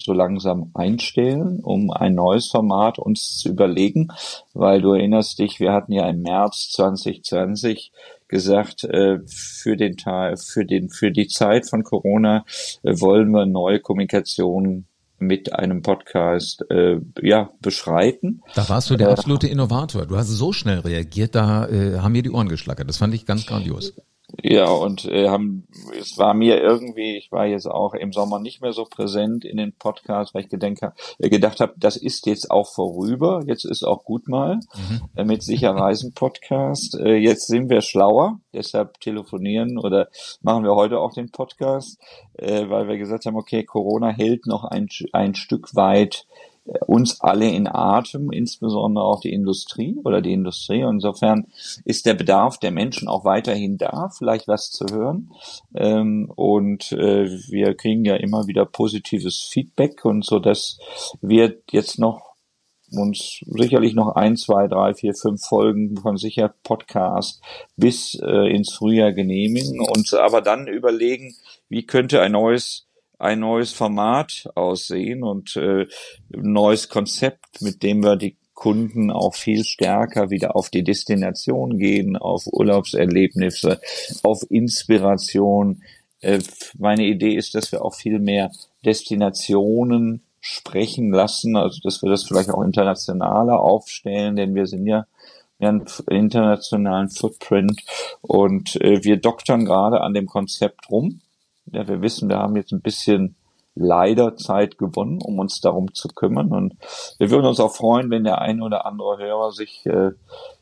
so 0.04 0.12
langsam 0.12 0.70
einstellen, 0.74 1.60
um 1.62 1.90
ein 1.90 2.14
neues 2.14 2.48
Format 2.48 2.98
uns 2.98 3.38
zu 3.38 3.48
überlegen, 3.48 4.08
weil 4.52 4.82
du 4.82 4.92
erinnerst 4.92 5.38
dich, 5.38 5.60
wir 5.60 5.72
hatten 5.72 5.92
ja 5.92 6.06
im 6.08 6.20
März 6.20 6.72
2020 6.72 7.90
gesagt, 8.28 8.84
äh, 8.84 9.20
für 9.26 9.76
den 9.76 9.96
Teil, 9.96 10.36
für 10.36 10.66
den, 10.66 10.90
für 10.90 11.10
die 11.10 11.26
Zeit 11.26 11.68
von 11.68 11.84
Corona 11.84 12.44
äh, 12.82 13.00
wollen 13.00 13.30
wir 13.30 13.46
neue 13.46 13.80
Kommunikation 13.80 14.84
mit 15.18 15.54
einem 15.54 15.80
Podcast 15.80 16.64
äh, 16.70 17.00
ja 17.22 17.50
beschreiten. 17.60 18.42
Da 18.54 18.68
warst 18.68 18.90
du 18.90 18.96
der 18.96 19.08
absolute 19.08 19.46
Innovator. 19.46 20.04
Du 20.04 20.16
hast 20.16 20.28
so 20.28 20.52
schnell 20.52 20.80
reagiert, 20.80 21.34
da 21.34 21.66
äh, 21.66 21.98
haben 21.98 22.12
mir 22.12 22.22
die 22.22 22.30
Ohren 22.30 22.48
geschlackert. 22.48 22.88
Das 22.88 22.98
fand 22.98 23.14
ich 23.14 23.24
ganz 23.24 23.46
grandios. 23.46 23.94
Ja, 24.42 24.70
und 24.70 25.04
äh, 25.04 25.28
haben, 25.28 25.66
es 25.98 26.18
war 26.18 26.34
mir 26.34 26.60
irgendwie, 26.60 27.16
ich 27.16 27.30
war 27.30 27.46
jetzt 27.46 27.66
auch 27.66 27.94
im 27.94 28.12
Sommer 28.12 28.40
nicht 28.40 28.60
mehr 28.60 28.72
so 28.72 28.84
präsent 28.84 29.44
in 29.44 29.56
den 29.56 29.72
Podcasts, 29.72 30.34
weil 30.34 30.42
ich 30.42 30.48
gedenke, 30.48 30.92
äh, 31.18 31.28
gedacht 31.28 31.60
habe, 31.60 31.74
das 31.76 31.96
ist 31.96 32.26
jetzt 32.26 32.50
auch 32.50 32.72
vorüber, 32.72 33.42
jetzt 33.46 33.64
ist 33.64 33.84
auch 33.84 34.04
gut 34.04 34.28
mal 34.28 34.56
mhm. 34.56 35.00
äh, 35.16 35.24
mit 35.24 35.42
Sicherreisen 35.42 36.14
Podcast. 36.14 36.98
Äh, 36.98 37.16
jetzt 37.16 37.46
sind 37.46 37.70
wir 37.70 37.80
schlauer, 37.80 38.40
deshalb 38.52 39.00
telefonieren 39.00 39.78
oder 39.78 40.08
machen 40.42 40.64
wir 40.64 40.74
heute 40.74 40.98
auch 40.98 41.12
den 41.12 41.30
Podcast, 41.30 42.00
äh, 42.34 42.68
weil 42.68 42.88
wir 42.88 42.98
gesagt 42.98 43.26
haben, 43.26 43.36
okay, 43.36 43.64
Corona 43.64 44.08
hält 44.08 44.46
noch 44.46 44.64
ein, 44.64 44.88
ein 45.12 45.34
Stück 45.34 45.74
weit 45.74 46.26
uns 46.86 47.20
alle 47.20 47.50
in 47.50 47.68
Atem, 47.68 48.30
insbesondere 48.32 49.04
auch 49.04 49.20
die 49.20 49.32
Industrie 49.32 49.96
oder 50.02 50.22
die 50.22 50.32
Industrie. 50.32 50.80
Insofern 50.80 51.46
ist 51.84 52.06
der 52.06 52.14
Bedarf 52.14 52.58
der 52.58 52.70
Menschen 52.70 53.08
auch 53.08 53.24
weiterhin 53.24 53.76
da, 53.76 54.10
vielleicht 54.16 54.48
was 54.48 54.70
zu 54.70 54.86
hören. 54.90 55.30
Ähm, 55.74 56.30
und 56.34 56.92
äh, 56.92 57.28
wir 57.50 57.74
kriegen 57.74 58.04
ja 58.04 58.16
immer 58.16 58.46
wieder 58.46 58.64
positives 58.64 59.42
Feedback 59.42 60.04
und 60.04 60.24
so, 60.24 60.38
dass 60.38 60.78
wir 61.20 61.58
jetzt 61.70 61.98
noch 61.98 62.34
uns 62.90 63.40
sicherlich 63.46 63.94
noch 63.94 64.14
ein, 64.14 64.36
zwei, 64.36 64.68
drei, 64.68 64.94
vier, 64.94 65.14
fünf 65.14 65.44
Folgen 65.44 65.96
von 65.96 66.16
sicher 66.16 66.54
Podcast 66.62 67.42
bis 67.76 68.14
äh, 68.22 68.54
ins 68.54 68.72
Frühjahr 68.72 69.12
genehmigen 69.12 69.80
und 69.80 70.14
aber 70.14 70.40
dann 70.40 70.68
überlegen, 70.68 71.34
wie 71.68 71.86
könnte 71.86 72.20
ein 72.20 72.32
neues 72.32 72.86
ein 73.24 73.40
neues 73.40 73.72
Format 73.72 74.48
aussehen 74.54 75.22
und 75.24 75.56
äh, 75.56 75.86
neues 76.28 76.88
Konzept, 76.88 77.62
mit 77.62 77.82
dem 77.82 78.04
wir 78.04 78.16
die 78.16 78.36
Kunden 78.52 79.10
auch 79.10 79.34
viel 79.34 79.64
stärker 79.64 80.30
wieder 80.30 80.54
auf 80.54 80.70
die 80.70 80.84
Destination 80.84 81.78
gehen, 81.78 82.16
auf 82.16 82.46
Urlaubserlebnisse, 82.46 83.80
auf 84.22 84.42
Inspiration. 84.50 85.82
Äh, 86.20 86.40
meine 86.78 87.04
Idee 87.04 87.34
ist, 87.34 87.54
dass 87.54 87.72
wir 87.72 87.84
auch 87.84 87.94
viel 87.94 88.18
mehr 88.20 88.50
Destinationen 88.84 90.22
sprechen 90.40 91.10
lassen, 91.10 91.56
also 91.56 91.80
dass 91.82 92.02
wir 92.02 92.10
das 92.10 92.24
vielleicht 92.24 92.50
auch 92.50 92.62
internationaler 92.62 93.58
aufstellen, 93.58 94.36
denn 94.36 94.54
wir 94.54 94.66
sind 94.66 94.86
ja 94.86 95.06
einen 95.58 95.86
internationalen 96.10 97.08
Footprint 97.08 97.80
und 98.20 98.76
äh, 98.82 99.02
wir 99.02 99.16
doktern 99.16 99.64
gerade 99.64 100.02
an 100.02 100.12
dem 100.12 100.26
Konzept 100.26 100.90
rum 100.90 101.22
ja, 101.72 101.86
wir 101.88 102.02
wissen, 102.02 102.28
wir 102.28 102.38
haben 102.38 102.56
jetzt 102.56 102.72
ein 102.72 102.82
bisschen 102.82 103.36
leider 103.74 104.36
Zeit 104.36 104.78
gewonnen, 104.78 105.18
um 105.22 105.38
uns 105.38 105.60
darum 105.60 105.92
zu 105.94 106.08
kümmern. 106.08 106.52
Und 106.52 106.74
wir 107.18 107.30
würden 107.30 107.46
uns 107.46 107.60
auch 107.60 107.74
freuen, 107.74 108.10
wenn 108.10 108.24
der 108.24 108.40
ein 108.40 108.62
oder 108.62 108.86
andere 108.86 109.18
Hörer 109.18 109.50
sich 109.50 109.84
äh, 109.86 110.12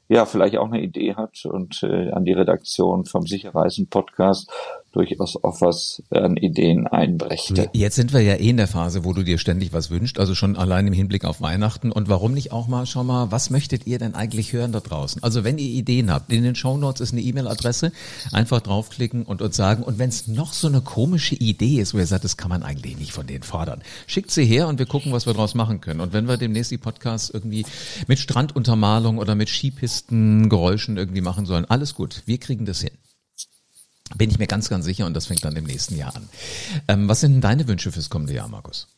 ja 0.08 0.24
vielleicht 0.24 0.56
auch 0.56 0.66
eine 0.66 0.82
Idee 0.82 1.14
hat 1.14 1.44
und 1.44 1.82
äh, 1.82 2.10
an 2.10 2.24
die 2.24 2.32
Redaktion 2.32 3.04
vom 3.04 3.26
Sicherreisen 3.26 3.88
Podcast 3.88 4.50
durchaus 4.92 5.42
auch 5.42 5.60
was 5.60 6.02
an 6.10 6.36
Ideen 6.36 6.86
einbrächte. 6.86 7.70
Jetzt 7.72 7.96
sind 7.96 8.12
wir 8.12 8.20
ja 8.20 8.34
eh 8.34 8.50
in 8.50 8.58
der 8.58 8.68
Phase, 8.68 9.04
wo 9.04 9.12
du 9.12 9.22
dir 9.22 9.38
ständig 9.38 9.72
was 9.72 9.90
wünschst, 9.90 10.18
also 10.18 10.34
schon 10.34 10.56
allein 10.56 10.86
im 10.86 10.92
Hinblick 10.92 11.24
auf 11.24 11.40
Weihnachten. 11.40 11.90
Und 11.90 12.08
warum 12.08 12.32
nicht 12.32 12.52
auch 12.52 12.68
mal, 12.68 12.86
schau 12.86 13.02
mal, 13.02 13.30
was 13.30 13.50
möchtet 13.50 13.86
ihr 13.86 13.98
denn 13.98 14.14
eigentlich 14.14 14.52
hören 14.52 14.72
da 14.72 14.80
draußen? 14.80 15.22
Also 15.22 15.44
wenn 15.44 15.58
ihr 15.58 15.68
Ideen 15.68 16.10
habt, 16.10 16.32
in 16.32 16.42
den 16.42 16.54
Show 16.54 16.76
Notes 16.76 17.00
ist 17.00 17.12
eine 17.12 17.22
E-Mail-Adresse, 17.22 17.92
einfach 18.32 18.60
draufklicken 18.60 19.24
und 19.24 19.40
uns 19.40 19.56
sagen. 19.56 19.82
Und 19.82 19.98
wenn 19.98 20.10
es 20.10 20.28
noch 20.28 20.52
so 20.52 20.68
eine 20.68 20.82
komische 20.82 21.34
Idee 21.34 21.80
ist, 21.80 21.94
wo 21.94 21.98
ihr 21.98 22.06
sagt, 22.06 22.24
das 22.24 22.36
kann 22.36 22.50
man 22.50 22.62
eigentlich 22.62 22.98
nicht 22.98 23.12
von 23.12 23.26
denen 23.26 23.42
fordern, 23.42 23.82
schickt 24.06 24.30
sie 24.30 24.44
her 24.44 24.68
und 24.68 24.78
wir 24.78 24.86
gucken, 24.86 25.12
was 25.12 25.26
wir 25.26 25.32
draus 25.32 25.54
machen 25.54 25.80
können. 25.80 26.00
Und 26.00 26.12
wenn 26.12 26.28
wir 26.28 26.36
demnächst 26.36 26.70
die 26.70 26.78
Podcasts 26.78 27.30
irgendwie 27.30 27.64
mit 28.06 28.18
Stranduntermalung 28.18 29.18
oder 29.18 29.34
mit 29.34 29.48
Skipisten, 29.48 30.48
Geräuschen 30.48 30.98
irgendwie 30.98 31.22
machen 31.22 31.46
sollen, 31.46 31.64
alles 31.64 31.94
gut, 31.94 32.22
wir 32.26 32.38
kriegen 32.38 32.66
das 32.66 32.80
hin. 32.80 32.92
Bin 34.16 34.30
ich 34.30 34.38
mir 34.38 34.46
ganz, 34.46 34.68
ganz 34.68 34.84
sicher 34.84 35.06
und 35.06 35.14
das 35.14 35.26
fängt 35.26 35.44
dann 35.44 35.56
im 35.56 35.64
nächsten 35.64 35.96
Jahr 35.96 36.14
an. 36.14 36.28
Ähm, 36.88 37.08
was 37.08 37.20
sind 37.20 37.32
denn 37.32 37.40
deine 37.40 37.68
Wünsche 37.68 37.92
fürs 37.92 38.10
kommende 38.10 38.34
Jahr, 38.34 38.48
Markus? 38.48 38.88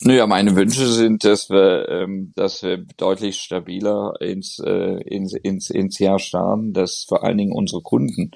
Naja, 0.00 0.26
meine 0.26 0.54
Wünsche 0.56 0.86
sind, 0.86 1.24
dass 1.24 1.48
wir, 1.48 1.88
ähm, 1.88 2.32
dass 2.34 2.62
wir 2.62 2.84
deutlich 2.96 3.38
stabiler 3.38 4.12
ins, 4.20 4.58
äh, 4.58 5.00
ins, 5.02 5.32
ins, 5.34 5.70
ins 5.70 5.98
Jahr 5.98 6.18
starten, 6.18 6.72
dass 6.72 7.04
vor 7.08 7.24
allen 7.24 7.38
Dingen 7.38 7.52
unsere 7.52 7.80
Kunden 7.80 8.32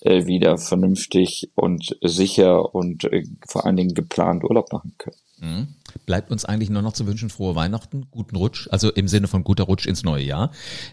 äh, 0.00 0.26
wieder 0.26 0.58
vernünftig 0.58 1.50
und 1.54 1.96
sicher 2.02 2.74
und 2.74 3.04
äh, 3.04 3.24
vor 3.46 3.66
allen 3.66 3.76
Dingen 3.76 3.94
geplant 3.94 4.42
Urlaub 4.42 4.72
machen 4.72 4.94
können. 4.98 5.16
Mhm. 5.38 5.68
Bleibt 6.06 6.30
uns 6.30 6.44
eigentlich 6.44 6.70
nur 6.70 6.82
noch 6.82 6.92
zu 6.92 7.06
wünschen, 7.06 7.30
frohe 7.30 7.54
Weihnachten, 7.54 8.06
guten 8.10 8.36
Rutsch, 8.36 8.68
also 8.70 8.90
im 8.90 9.08
Sinne 9.08 9.28
von 9.28 9.44
guter 9.44 9.64
Rutsch 9.64 9.86
ins 9.86 10.02
neue 10.02 10.24
Jahr. 10.24 10.50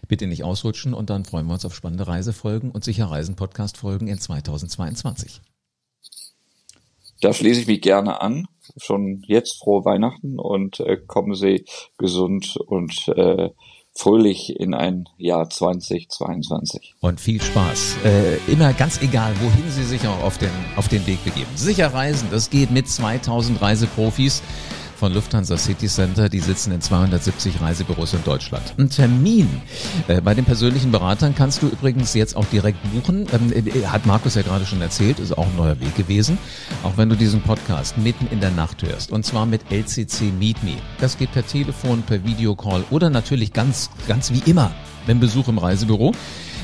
Bitte 0.08 0.26
nicht 0.26 0.44
ausrutschen 0.44 0.94
und 0.94 1.10
dann 1.10 1.24
freuen 1.24 1.46
wir 1.46 1.54
uns 1.54 1.64
auf 1.64 1.74
spannende 1.74 2.06
Reisefolgen 2.06 2.70
und 2.70 2.84
sicher 2.84 3.06
Reisen-Podcast-Folgen 3.06 4.08
in 4.08 4.18
2022. 4.18 5.40
Da 7.20 7.32
schließe 7.32 7.60
ich 7.60 7.66
mich 7.66 7.82
gerne 7.82 8.20
an. 8.20 8.46
Schon 8.76 9.22
jetzt 9.26 9.58
frohe 9.58 9.84
Weihnachten 9.84 10.38
und 10.38 10.80
äh, 10.80 10.96
kommen 10.96 11.34
Sie 11.34 11.64
gesund 11.98 12.56
und 12.56 13.08
äh, 13.08 13.50
fröhlich 13.92 14.58
in 14.58 14.74
ein 14.74 15.04
Jahr 15.18 15.50
2022. 15.50 16.94
Und 17.00 17.20
viel 17.20 17.42
Spaß. 17.42 17.96
Äh, 18.04 18.36
immer 18.50 18.72
ganz 18.72 19.02
egal, 19.02 19.34
wohin 19.40 19.70
Sie 19.70 19.84
sich 19.84 20.06
auch 20.06 20.22
auf 20.22 20.38
den, 20.38 20.50
auf 20.76 20.88
den 20.88 21.06
Weg 21.06 21.22
begeben. 21.24 21.50
Sicher 21.56 21.92
reisen, 21.92 22.28
das 22.30 22.50
geht 22.50 22.70
mit 22.70 22.88
2000 22.88 23.60
Reiseprofis 23.60 24.42
von 25.00 25.14
Lufthansa 25.14 25.56
City 25.56 25.88
Center. 25.88 26.28
Die 26.28 26.40
sitzen 26.40 26.72
in 26.72 26.82
270 26.82 27.60
Reisebüros 27.62 28.12
in 28.12 28.22
Deutschland. 28.22 28.74
Ein 28.78 28.90
Termin 28.90 29.48
äh, 30.08 30.20
bei 30.20 30.34
den 30.34 30.44
persönlichen 30.44 30.92
Beratern 30.92 31.34
kannst 31.34 31.62
du 31.62 31.68
übrigens 31.68 32.12
jetzt 32.12 32.36
auch 32.36 32.44
direkt 32.44 32.78
buchen. 32.92 33.26
Ähm, 33.32 33.50
äh, 33.50 33.86
hat 33.86 34.04
Markus 34.04 34.34
ja 34.34 34.42
gerade 34.42 34.66
schon 34.66 34.82
erzählt, 34.82 35.18
ist 35.18 35.36
auch 35.36 35.46
ein 35.46 35.56
neuer 35.56 35.80
Weg 35.80 35.96
gewesen. 35.96 36.36
Auch 36.82 36.98
wenn 36.98 37.08
du 37.08 37.16
diesen 37.16 37.40
Podcast 37.40 37.96
mitten 37.96 38.28
in 38.30 38.40
der 38.40 38.50
Nacht 38.50 38.82
hörst. 38.82 39.10
Und 39.10 39.24
zwar 39.24 39.46
mit 39.46 39.72
LCC 39.72 40.32
Meet 40.38 40.62
Me. 40.62 40.74
Das 41.00 41.16
geht 41.16 41.32
per 41.32 41.46
Telefon, 41.46 42.02
per 42.02 42.22
Videocall 42.22 42.84
oder 42.90 43.08
natürlich 43.08 43.54
ganz, 43.54 43.88
ganz 44.06 44.30
wie 44.30 44.42
immer, 44.50 44.70
beim 45.06 45.18
Besuch 45.18 45.48
im 45.48 45.56
Reisebüro. 45.56 46.12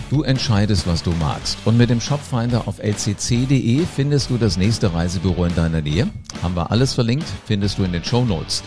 Du 0.09 0.23
entscheidest, 0.23 0.87
was 0.87 1.03
du 1.03 1.11
magst. 1.13 1.59
Und 1.65 1.77
mit 1.77 1.91
dem 1.91 2.01
Shopfinder 2.01 2.69
auf 2.69 2.79
lcc.de 2.79 3.85
findest 3.85 4.31
du 4.31 4.39
das 4.39 4.57
nächste 4.57 4.95
Reisebüro 4.95 5.47
in 5.47 5.55
deiner 5.57 5.81
Nähe. 5.81 6.09
Haben 6.43 6.55
wir 6.55 6.71
alles 6.71 6.95
verlinkt, 6.95 7.27
findest 7.45 7.79
du 7.79 7.83
in 7.83 7.93
den 7.93 8.05
Show 8.05 8.25
Notes. 8.25 8.63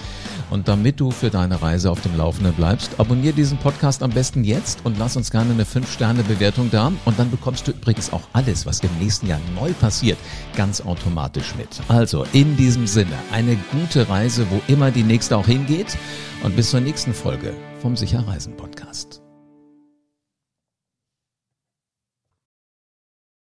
Und 0.49 0.67
damit 0.67 0.99
du 0.99 1.12
für 1.12 1.30
deine 1.30 1.62
Reise 1.62 1.91
auf 1.91 2.02
dem 2.02 2.17
Laufenden 2.17 2.54
bleibst, 2.54 2.99
abonniere 2.99 3.34
diesen 3.34 3.58
Podcast 3.58 4.04
am 4.04 4.10
besten 4.10 4.43
jetzt 4.43 4.80
und 4.84 4.97
lass 4.97 5.15
uns 5.15 5.32
gerne 5.32 5.54
eine 5.54 5.63
5-Sterne-Bewertung 5.63 6.71
da. 6.71 6.91
Und 7.06 7.19
dann 7.19 7.32
bekommst 7.32 7.67
du 7.67 7.71
übrigens 7.71 8.12
auch 8.12 8.23
alles, 8.34 8.65
was 8.65 8.82
im 8.82 8.89
nächsten 8.99 9.28
Jahr 9.28 9.39
neu 9.56 9.71
passiert, 9.73 10.17
ganz 10.58 10.82
automatisch 10.82 11.56
mit. 11.56 11.69
Also 11.88 12.25
in 12.34 12.58
diesem 12.58 12.86
Sinne, 12.86 13.15
eine 13.32 13.56
gute 13.71 14.10
Reise, 14.10 14.45
wo 14.49 14.60
immer 14.67 14.91
die 14.91 15.04
nächste 15.04 15.38
auch 15.38 15.47
hingeht. 15.47 15.97
Und 16.43 16.56
bis 16.56 16.71
zur 16.71 16.82
nächsten 16.82 17.13
Folge 17.13 17.54
vom 17.82 17.95
Sicherreisen 17.95 18.58
Podcast. 18.58 19.28